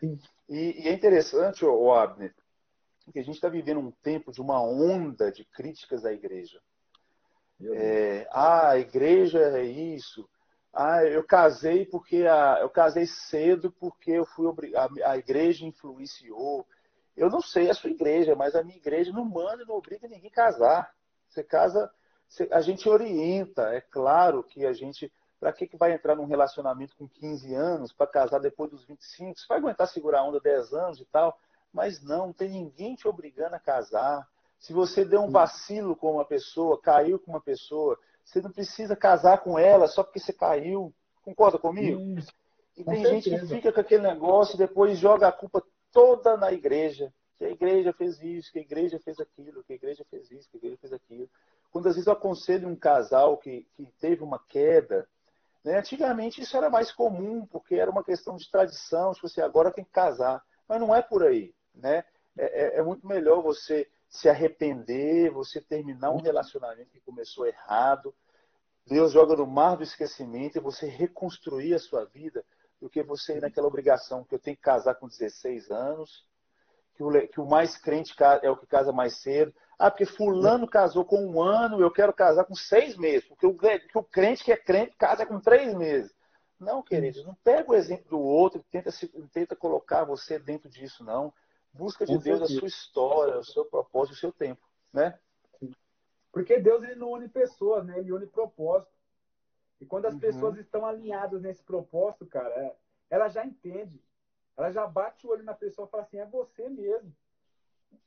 [0.50, 2.34] E, e, é interessante, o Abner,
[3.14, 6.60] que a gente está vivendo um tempo de uma onda de críticas à igreja.
[7.76, 10.28] É, ah, a igreja é isso.
[10.74, 16.66] Ah, eu casei porque a, eu casei cedo porque eu fui a, a igreja influenciou.
[17.22, 20.08] Eu não sei a sua igreja, mas a minha igreja não manda e não obriga
[20.08, 20.92] ninguém a casar.
[21.30, 21.88] Você casa,
[22.50, 23.62] a gente orienta.
[23.76, 25.14] É claro que a gente.
[25.40, 29.40] Para que, que vai entrar num relacionamento com 15 anos para casar depois dos 25?
[29.40, 31.38] Você vai aguentar segurar a onda 10 anos e tal,
[31.72, 34.28] mas não, não tem ninguém te obrigando a casar.
[34.58, 38.96] Se você deu um vacilo com uma pessoa, caiu com uma pessoa, você não precisa
[38.96, 40.92] casar com ela só porque você caiu.
[41.24, 42.02] Concorda comigo?
[42.18, 42.34] Isso.
[42.76, 46.52] E tem gente que fica com aquele negócio e depois joga a culpa toda na
[46.52, 47.14] igreja.
[47.38, 50.50] Que a igreja fez isso, que a igreja fez aquilo, que a igreja fez isso,
[50.50, 51.30] que a igreja fez aquilo.
[51.72, 55.08] Quando às vezes eu aconselho um casal que, que teve uma queda,
[55.64, 55.80] né?
[55.80, 59.84] antigamente isso era mais comum, porque era uma questão de tradição, tipo assim, agora tem
[59.84, 60.44] que casar.
[60.68, 61.54] Mas não é por aí.
[61.74, 62.04] Né?
[62.38, 68.14] É, é, é muito melhor você se arrepender, você terminar um relacionamento que começou errado.
[68.86, 72.44] Deus joga no mar do esquecimento e você reconstruir a sua vida
[72.82, 76.26] do que você ir naquela obrigação que eu tenho que casar com 16 anos,
[76.96, 79.54] que o, que o mais crente é o que casa mais cedo.
[79.78, 83.56] Ah, porque fulano casou com um ano, eu quero casar com seis meses, porque o,
[83.56, 86.14] que o crente que é crente casa com três meses.
[86.60, 88.92] Não, queridos, não pega o exemplo do outro e tenta,
[89.32, 91.34] tenta colocar você dentro disso, não.
[91.74, 94.62] Busca de Deus a sua história, o seu propósito, o seu tempo,
[94.94, 95.18] né?
[96.32, 97.98] Porque Deus ele não une pessoas, né?
[97.98, 98.92] Ele une propósito.
[99.82, 100.20] E quando as uhum.
[100.20, 102.76] pessoas estão alinhadas nesse propósito, cara, é,
[103.10, 104.00] ela já entende.
[104.56, 107.12] Ela já bate o olho na pessoa e fala assim, é você mesmo.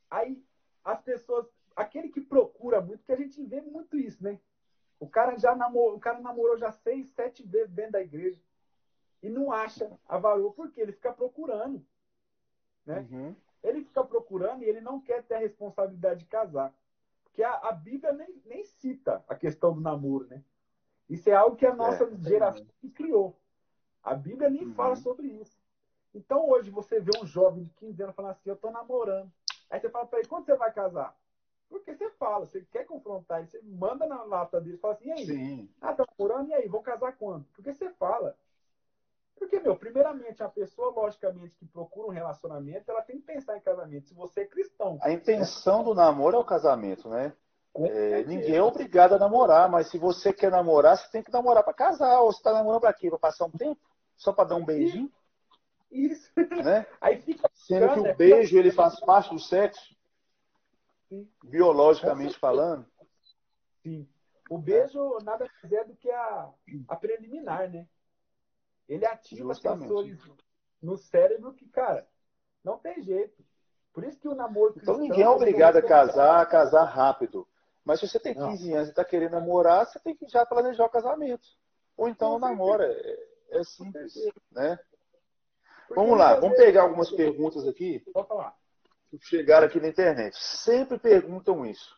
[0.09, 0.41] Aí
[0.83, 1.45] as pessoas,
[1.75, 4.39] aquele que procura muito, que a gente vê muito isso, né?
[4.97, 8.41] O cara já namorou, o cara namorou já seis, sete vezes dentro da igreja
[9.21, 11.85] e não acha a valor porque ele fica procurando,
[12.85, 13.05] né?
[13.11, 13.35] Uhum.
[13.61, 16.73] Ele fica procurando e ele não quer ter a responsabilidade de casar,
[17.25, 20.41] porque a, a Bíblia nem, nem cita a questão do namoro, né?
[21.09, 22.87] Isso é algo que a nossa é, geração é.
[22.89, 23.37] criou.
[24.03, 24.73] A Bíblia nem uhum.
[24.73, 25.57] fala sobre isso.
[26.13, 29.31] Então hoje você vê um jovem de 15 anos falando assim, eu estou namorando.
[29.69, 31.15] Aí você fala para ele, quando você vai casar?
[31.69, 35.11] Porque você fala, você quer confrontar ele, você manda na lata dele, fala assim, e
[35.11, 35.25] aí?
[35.25, 35.69] Sim.
[35.81, 36.67] Ah, tá namorando, e aí?
[36.67, 37.45] Vou casar quando?
[37.53, 38.37] Porque você fala.
[39.35, 43.61] Porque, meu, primeiramente, a pessoa, logicamente, que procura um relacionamento, ela tem que pensar em
[43.61, 44.07] casamento.
[44.07, 44.97] Se você é cristão.
[45.01, 47.33] A intenção do namoro é o casamento, né?
[47.77, 51.63] É, ninguém é obrigado a namorar, mas se você quer namorar, você tem que namorar
[51.63, 52.21] para casar.
[52.21, 53.09] Ou você está namorando para quê?
[53.09, 53.81] Para passar um tempo?
[54.15, 55.11] Só para dar um beijinho?
[55.91, 56.31] Isso.
[56.63, 56.85] Né?
[57.01, 59.95] Aí fica Sendo que o é beijo ele faz parte do sexo,
[61.43, 62.85] biologicamente falando.
[63.83, 64.07] Sim.
[64.49, 66.49] O beijo nada mais é do que a,
[66.87, 67.87] a preliminar, né?
[68.87, 70.17] Ele ativa sensores
[70.81, 72.07] no cérebro que, cara,
[72.63, 73.43] não tem jeito.
[73.91, 74.75] Por isso que o namoro.
[74.77, 77.47] Então ninguém é obrigado a casar, a casar rápido.
[77.85, 78.75] Mas se você tem 15 não.
[78.77, 81.47] anos e está querendo namorar, você tem que já planejar o casamento.
[81.95, 82.85] Ou então namora.
[82.85, 84.13] É, é simples,
[84.51, 84.77] né?
[85.95, 87.99] Vamos lá, vamos pegar algumas perguntas aqui.
[88.11, 88.55] Pode falar.
[89.09, 90.35] Que chegaram aqui na internet.
[90.35, 91.95] Sempre perguntam isso.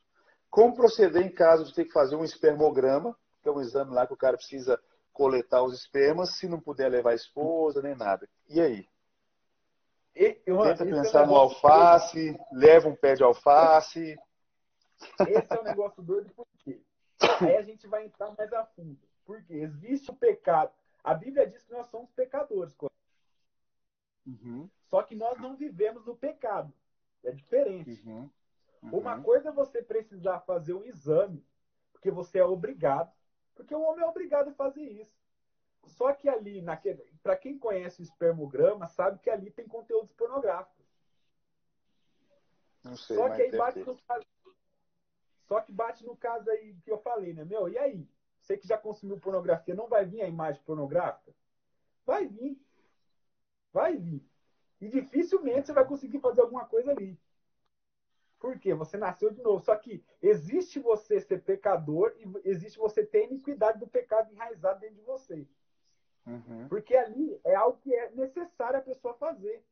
[0.49, 4.05] Como proceder em caso de ter que fazer um espermograma, que é um exame lá
[4.05, 4.79] que o cara precisa
[5.13, 8.29] coletar os espermas, se não puder levar a esposa nem nada.
[8.49, 8.87] E aí?
[10.15, 14.17] E, eu, Tenta pensar no alface, leva um pé de alface.
[15.27, 16.81] Esse é um negócio doido porque
[17.19, 18.99] Aí a gente vai entrar mais a fundo.
[19.25, 20.71] Porque existe o pecado.
[21.03, 22.75] A Bíblia diz que nós somos pecadores.
[24.25, 24.69] Uhum.
[24.89, 26.73] Só que nós não vivemos no pecado.
[27.23, 28.01] É diferente.
[28.05, 28.29] Uhum.
[28.83, 28.99] Uhum.
[28.99, 31.45] Uma coisa é você precisar fazer um exame,
[31.91, 33.11] porque você é obrigado.
[33.55, 35.17] Porque o homem é obrigado a fazer isso.
[35.87, 36.63] Só que ali,
[37.23, 40.85] para quem conhece o espermograma, sabe que ali tem conteúdos pornográficos.
[42.83, 43.97] Não sei, Só que aí bate no.
[45.47, 47.45] Só que bate no caso aí que eu falei, né?
[47.45, 48.07] Meu, e aí?
[48.39, 51.33] Você que já consumiu pornografia, não vai vir a imagem pornográfica?
[52.05, 52.61] Vai vir.
[53.73, 54.23] Vai vir.
[54.79, 57.19] E dificilmente você vai conseguir fazer alguma coisa ali.
[58.39, 58.73] Por quê?
[58.73, 59.63] Você nasceu de novo.
[59.63, 64.97] Só que existe você ser pecador e existe você ter iniquidade do pecado enraizado dentro
[64.97, 65.47] de você.
[66.25, 66.67] Uhum.
[66.67, 69.63] Porque ali é algo que é necessário a pessoa fazer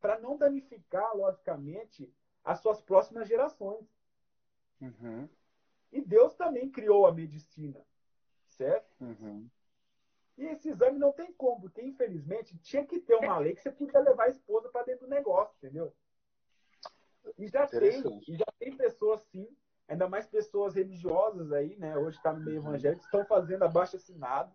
[0.00, 2.12] para não danificar, logicamente,
[2.42, 3.86] as suas próximas gerações.
[4.80, 5.28] Uhum.
[5.92, 7.80] E Deus também criou a medicina,
[8.48, 8.92] certo?
[9.00, 9.48] Uhum.
[10.36, 13.70] E esse exame não tem como, porque infelizmente tinha que ter uma lei que você
[13.70, 15.94] podia levar a esposa para dentro do negócio, entendeu?
[17.38, 19.48] E já tem, e já tem pessoas sim,
[19.88, 21.96] ainda mais pessoas religiosas aí, né?
[21.96, 22.68] Hoje está no meio uhum.
[22.68, 24.52] evangélico, estão fazendo abaixo assinado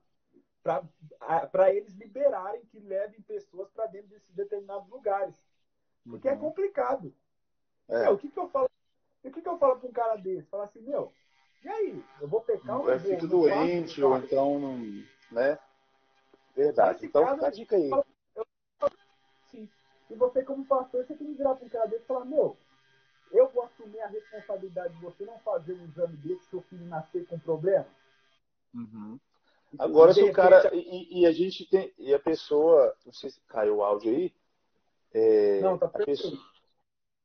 [0.62, 5.36] para eles liberarem que levem pessoas para dentro desses determinados lugares.
[6.04, 6.38] Porque é uhum.
[6.38, 7.16] é complicado.
[7.88, 8.10] É.
[8.10, 8.69] O que, que eu falo?
[9.24, 10.48] O que, que eu falo para um cara desse?
[10.48, 11.12] Falar assim, meu,
[11.64, 12.04] e aí?
[12.22, 14.78] Eu vou pecar ou eu fico doente, ou então não.
[15.32, 15.60] Né?
[16.56, 17.06] Verdade.
[17.06, 17.90] então caso, a dica aí.
[17.90, 18.06] Eu,
[19.52, 19.70] sim.
[20.10, 22.58] E você, como pastor, você tem que virar para um cara desse e falar, meu,
[23.32, 27.26] eu vou assumir a responsabilidade de você não fazer um exame desse seu filho nascer
[27.28, 27.86] com problema?
[28.74, 29.20] Uhum.
[29.78, 30.74] Agora, se o cara.
[30.74, 31.94] E, e, a gente tem.
[31.98, 32.96] E a pessoa.
[33.06, 34.34] Não sei se caiu o áudio aí.
[35.14, 36.38] É, não, tá a pessoa,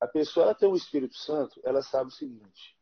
[0.04, 2.76] a pessoa ela tem o Espírito Santo, ela sabe o seguinte.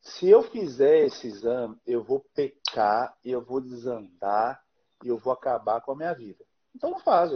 [0.00, 4.62] Se eu fizer esse exame, eu vou pecar, eu vou desandar
[5.02, 6.44] e eu vou acabar com a minha vida.
[6.74, 7.32] Então não faz.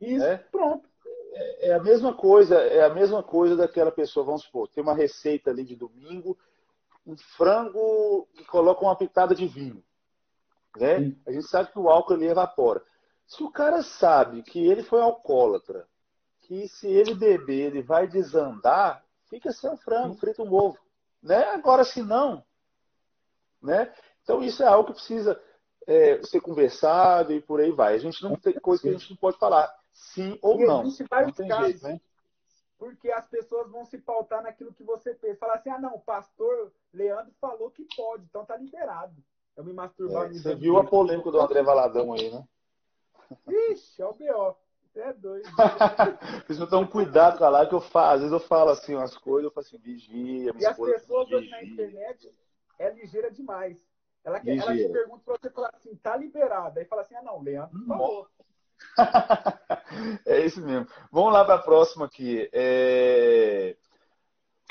[0.00, 0.36] Isso, é?
[0.36, 0.88] pronto.
[1.34, 4.94] É, é, a mesma coisa, é a mesma coisa daquela pessoa, vamos supor, tem uma
[4.94, 6.36] receita ali de domingo,
[7.06, 9.82] um frango que coloca uma pitada de vinho.
[10.76, 11.14] Né?
[11.26, 12.82] A gente sabe que o álcool ele evapora.
[13.26, 15.86] Se o cara sabe que ele foi alcoólatra,
[16.42, 20.78] que se ele beber ele vai desandar, fica sem o frango, frita um ovo.
[21.22, 21.44] Né?
[21.50, 22.44] Agora, se não,
[23.62, 23.92] né?
[24.22, 25.40] Então isso é algo que precisa
[25.86, 27.94] é, ser conversado e por aí vai.
[27.94, 30.84] A gente não tem coisa que a gente não pode falar sim ou e não.
[30.84, 32.00] Não tem casos, jeito, né?
[32.78, 35.38] Porque as pessoas vão se pautar naquilo que você pensa.
[35.38, 39.14] Falar assim, ah não, o pastor Leandro falou que pode, então tá liberado.
[39.56, 40.26] Eu me masturbar.
[40.26, 42.44] É, você viu a polêmica do André Valadão aí, né?
[43.70, 44.56] Ixi, é o B.O.
[44.92, 45.48] Você é doido.
[46.44, 48.14] Vocês não estão cuidado com a live que eu faço.
[48.14, 50.52] Às vezes eu falo assim umas coisas, eu falo assim, vigia.
[50.58, 52.30] E as pessoas hoje na internet
[52.78, 53.76] é ligeira demais.
[54.22, 56.78] Ela, ela te pergunta pra você falar assim, tá liberado.
[56.78, 58.28] Aí fala assim, ah não, Leandro hum, falou.
[60.26, 60.86] é isso mesmo.
[61.10, 62.48] Vamos lá para a próxima aqui.
[62.52, 63.76] É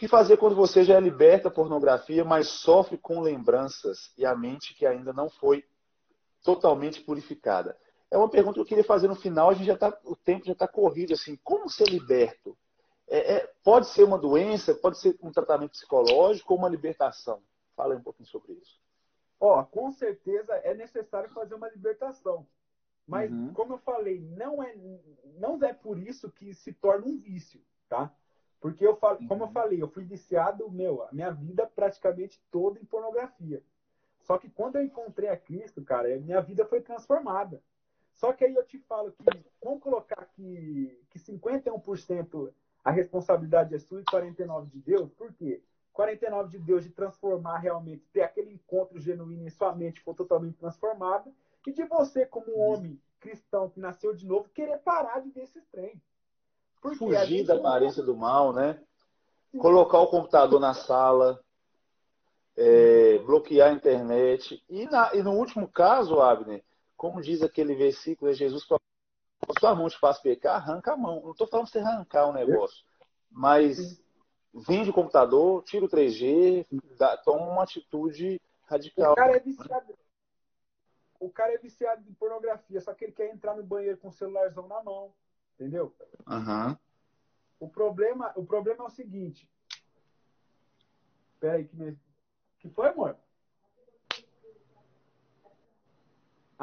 [0.02, 4.36] que fazer quando você já é liberta da pornografia, mas sofre com lembranças e a
[4.36, 5.64] mente que ainda não foi
[6.44, 7.78] totalmente purificada?
[8.12, 9.50] É uma pergunta que eu queria fazer no final.
[9.50, 11.14] A gente já tá, o tempo já está corrido.
[11.14, 12.58] Assim, como ser liberto?
[13.08, 17.42] É, é, pode ser uma doença, pode ser um tratamento psicológico ou uma libertação?
[17.76, 18.80] Fala um pouquinho sobre isso.
[19.40, 22.46] Ó, com certeza é necessário fazer uma libertação.
[23.08, 23.54] Mas, uhum.
[23.54, 24.76] como eu falei, não é,
[25.38, 28.14] não é por isso que se torna um vício, tá?
[28.60, 29.54] Porque eu falo, como eu uhum.
[29.54, 33.64] falei, eu fui viciado, meu, a minha vida praticamente toda em pornografia.
[34.22, 37.62] Só que quando eu encontrei a Cristo, cara, minha vida foi transformada.
[38.16, 39.24] Só que aí eu te falo que,
[39.64, 42.52] vamos colocar que, que 51%
[42.84, 45.62] a responsabilidade é sua e 49% de Deus, por quê?
[45.96, 50.58] 49% de Deus de transformar realmente, ter aquele encontro genuíno e sua mente for totalmente
[50.58, 51.32] transformada,
[51.66, 52.74] e de você, como um uhum.
[52.74, 56.02] homem cristão que nasceu de novo, querer parar de ver esses trem.
[56.82, 58.82] Porque Fugir da aparência do mal, né?
[59.60, 61.40] Colocar o computador na sala,
[62.58, 64.64] é, bloquear a internet.
[64.68, 66.64] E, na, e, no último caso, Abner,
[67.02, 68.80] como diz aquele versículo, é Jesus falou,
[69.60, 71.20] sua mão te faz pecar, arranca a mão.
[71.20, 72.86] Não estou falando de você arrancar o negócio,
[73.32, 74.00] mas
[74.54, 76.68] vende o computador, tira o 3G,
[77.00, 79.14] dá, toma uma atitude radical.
[79.14, 79.98] O cara é viciado.
[81.20, 84.14] O cara é viciado de pornografia, só que ele quer entrar no banheiro com o
[84.14, 85.12] celularzão na mão.
[85.56, 85.96] Entendeu?
[86.28, 86.78] Uhum.
[87.60, 89.50] O, problema, o problema é o seguinte.
[91.34, 91.98] Espera aí, que, me...
[92.60, 93.18] que foi, amor?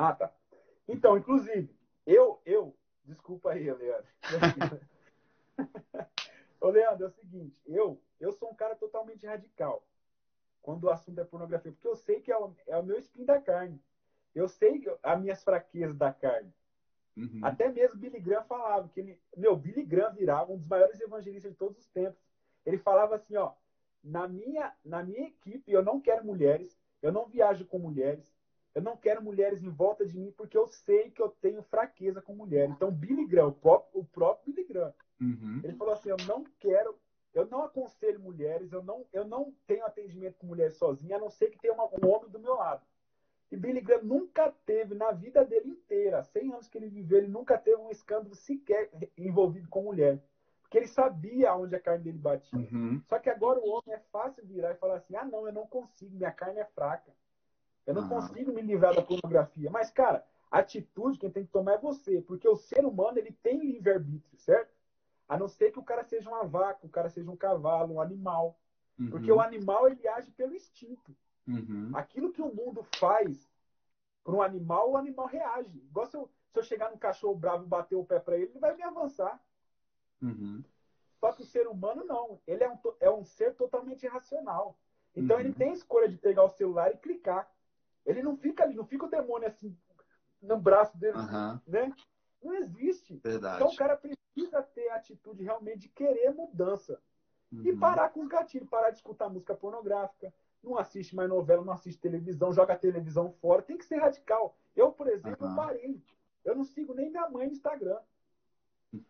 [0.01, 0.32] Ah, tá.
[0.86, 1.76] Então, inclusive,
[2.07, 2.72] eu, eu,
[3.05, 4.07] desculpa aí, Leandro.
[6.61, 9.84] Ô, Leandro, é o seguinte, eu, eu sou um cara totalmente radical.
[10.62, 13.26] quando o assunto é pornografia, porque eu sei que é o, é o meu espinho
[13.26, 13.82] da carne.
[14.32, 16.55] Eu sei as minhas fraquezas da carne.
[17.16, 17.40] Uhum.
[17.42, 21.51] Até mesmo Billy Graham falava que ele, meu, Billy Graham virava um dos maiores evangelistas
[21.51, 22.22] de todos os tempos.
[22.64, 23.53] Ele falava assim, ó,
[24.05, 28.38] na minha, na minha equipe eu não quero mulheres, eu não viajo com mulheres,
[28.75, 32.21] eu não quero mulheres em volta de mim porque eu sei que eu tenho fraqueza
[32.21, 32.71] com mulheres.
[32.75, 35.61] Então, Billy Graham, o próprio, o próprio Billy Graham, uhum.
[35.64, 36.97] ele falou assim, eu não quero,
[37.35, 41.31] eu não aconselho mulheres, eu não, eu não tenho atendimento com mulheres sozinha, a não
[41.31, 42.85] ser que tenha uma, um homem do meu lado.
[43.51, 47.29] E Billy Graham nunca teve, na vida dele inteira, 100 anos que ele viveu, ele
[47.29, 50.23] nunca teve um escândalo sequer envolvido com mulher.
[50.61, 52.59] Porque ele sabia onde a carne dele batia.
[52.59, 53.01] Uhum.
[53.09, 55.66] Só que agora o homem é fácil virar e falar assim: ah, não, eu não
[55.66, 57.11] consigo, minha carne é fraca.
[57.89, 58.09] Eu não uhum.
[58.11, 59.70] consigo me livrar da pornografia.
[59.70, 62.20] Mas, cara, a atitude quem tem que tomar é você.
[62.20, 64.76] Porque o ser humano, ele tem livre-arbítrio, certo?
[65.26, 68.01] A não ser que o cara seja uma vaca, o cara seja um cavalo, um
[68.03, 68.61] animal.
[68.99, 69.09] Uhum.
[69.09, 71.16] Porque o animal, ele age pelo instinto.
[71.47, 71.91] Uhum.
[71.95, 73.51] Aquilo que o mundo faz
[74.22, 75.78] para um animal, o animal reage.
[75.78, 78.51] Igual se eu, se eu chegar no cachorro bravo e bater o pé para ele,
[78.51, 79.43] ele vai me avançar.
[80.20, 80.62] Uhum.
[81.18, 82.39] Só que o ser humano não.
[82.47, 84.78] Ele é um, é um ser totalmente irracional.
[85.16, 85.41] Então uhum.
[85.41, 87.51] ele tem a escolha de pegar o celular e clicar.
[88.05, 89.76] Ele não fica ali, não fica o demônio assim
[90.40, 91.61] no braço dele, uhum.
[91.66, 91.92] né?
[92.42, 93.20] Não existe.
[93.22, 93.57] Verdade.
[93.57, 97.01] Então o cara precisa ter a atitude realmente de querer mudança.
[97.51, 97.78] E uhum.
[97.78, 100.32] parar com os gatilhos, parar de escutar música pornográfica,
[100.62, 103.62] não assiste mais novela, não assiste televisão, joga a televisão fora.
[103.62, 104.57] Tem que ser radical.
[104.76, 105.57] Eu, por exemplo, uhum.
[105.57, 106.03] parei.
[106.44, 107.99] Eu não sigo nem minha mãe no Instagram.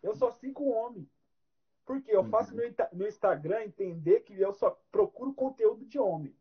[0.02, 1.08] Eu só sigo o homem.
[1.84, 2.58] Porque eu faço uhum.
[2.58, 6.36] meu, meu Instagram entender que eu só procuro conteúdo de homem.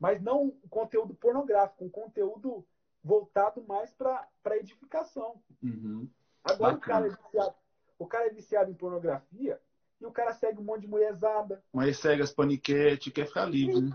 [0.00, 2.66] Mas não conteúdo pornográfico, um conteúdo
[3.04, 5.40] voltado mais para edificação.
[5.62, 6.08] Uhum.
[6.42, 7.54] Agora o cara, é viciado,
[7.98, 9.60] o cara é viciado em pornografia,
[10.00, 11.62] e o cara segue um monte de mulherzada.
[11.70, 13.90] Mas segue as paniquete, quer ficar livre, né?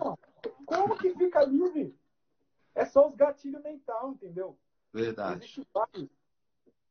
[0.66, 1.98] Como que fica livre?
[2.76, 4.56] É só os gatilhos mental, entendeu?
[4.94, 5.40] Verdade.
[5.40, 6.10] Existe vários.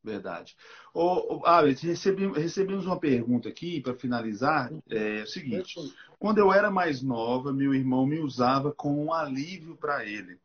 [0.05, 0.55] Verdade.
[0.93, 4.71] Ô, ô, Alex, recebi, recebemos uma pergunta aqui para finalizar.
[4.91, 5.75] É, é o seguinte:
[6.19, 10.39] quando eu era mais nova, meu irmão me usava como um alívio para ele.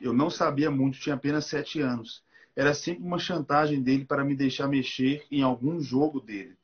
[0.00, 2.22] Eu não sabia muito, tinha apenas sete anos.
[2.54, 6.56] Era sempre uma chantagem dele para me deixar mexer em algum jogo dele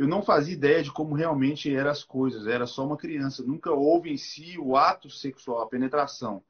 [0.00, 2.46] eu não fazia ideia de como realmente eram as coisas.
[2.46, 3.42] Era só uma criança.
[3.42, 6.42] Nunca houve em si o ato sexual, a penetração.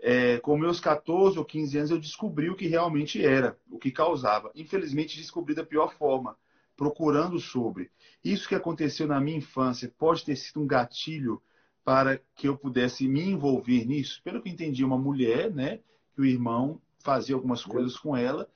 [0.00, 3.90] É, com meus 14 ou 15 anos, eu descobri o que realmente era, o que
[3.90, 4.50] causava.
[4.54, 6.36] Infelizmente, descobri da pior forma,
[6.76, 7.90] procurando sobre.
[8.22, 11.42] Isso que aconteceu na minha infância pode ter sido um gatilho
[11.84, 14.20] para que eu pudesse me envolver nisso.
[14.22, 15.80] Pelo que entendi, uma mulher, né,
[16.14, 18.48] que o irmão fazia algumas coisas com ela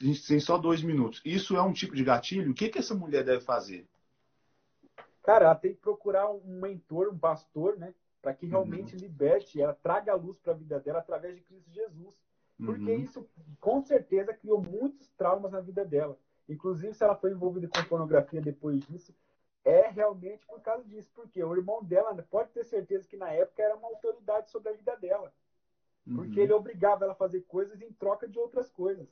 [0.00, 1.20] a gente tem só dois minutos.
[1.24, 2.52] Isso é um tipo de gatilho?
[2.52, 3.86] O que, que essa mulher deve fazer?
[5.22, 7.94] Cara, ela tem que procurar um mentor, um pastor, né?
[8.22, 9.00] Para que realmente uhum.
[9.00, 12.16] liberte, ela traga a luz para a vida dela através de Cristo Jesus.
[12.56, 13.00] Porque uhum.
[13.00, 13.28] isso,
[13.60, 16.16] com certeza, criou muitos traumas na vida dela.
[16.48, 19.12] Inclusive, se ela foi envolvida com pornografia depois disso,
[19.64, 21.10] é realmente por causa disso.
[21.12, 24.76] Porque o irmão dela pode ter certeza que na época era uma autoridade sobre a
[24.76, 25.34] vida dela.
[26.04, 26.44] Porque uhum.
[26.44, 29.08] ele obrigava ela a fazer coisas em troca de outras coisas.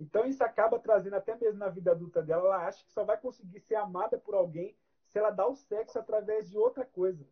[0.00, 3.16] Então isso acaba trazendo até mesmo na vida adulta dela, ela acha que só vai
[3.16, 4.74] conseguir ser amada por alguém
[5.06, 7.24] se ela dá o sexo através de outra coisa.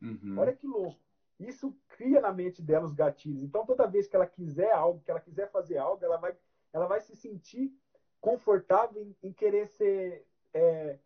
[0.00, 0.36] Uhum.
[0.38, 1.00] Olha que louco.
[1.38, 3.42] Isso cria na mente dela os gatilhos.
[3.42, 6.34] Então toda vez que ela quiser algo, que ela quiser fazer algo, ela vai,
[6.72, 7.72] ela vai se sentir
[8.20, 10.98] confortável em, em querer ser é,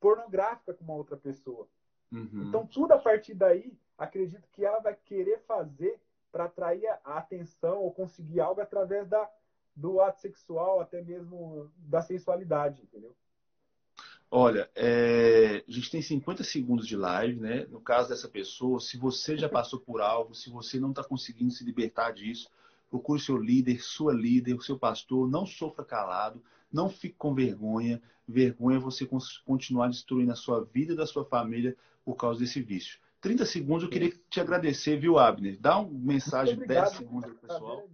[0.00, 1.68] pornográfica com uma outra pessoa.
[2.10, 2.44] Uhum.
[2.48, 6.00] Então tudo a partir daí, acredito que ela vai querer fazer
[6.32, 9.30] para atrair a atenção ou conseguir algo através da,
[9.76, 13.14] do ato sexual, até mesmo da sensualidade, entendeu?
[14.36, 17.68] Olha, é, a gente tem 50 segundos de live, né?
[17.70, 21.52] No caso dessa pessoa, se você já passou por algo, se você não está conseguindo
[21.52, 22.50] se libertar disso,
[22.90, 28.02] procure seu líder, sua líder, o seu pastor, não sofra calado, não fique com vergonha.
[28.26, 29.08] Vergonha é você
[29.46, 32.98] continuar destruindo a sua vida e da sua família por causa desse vício.
[33.20, 35.56] 30 segundos, eu queria te agradecer, viu, Abner?
[35.60, 37.86] Dá uma mensagem de 10 segundos, pessoal.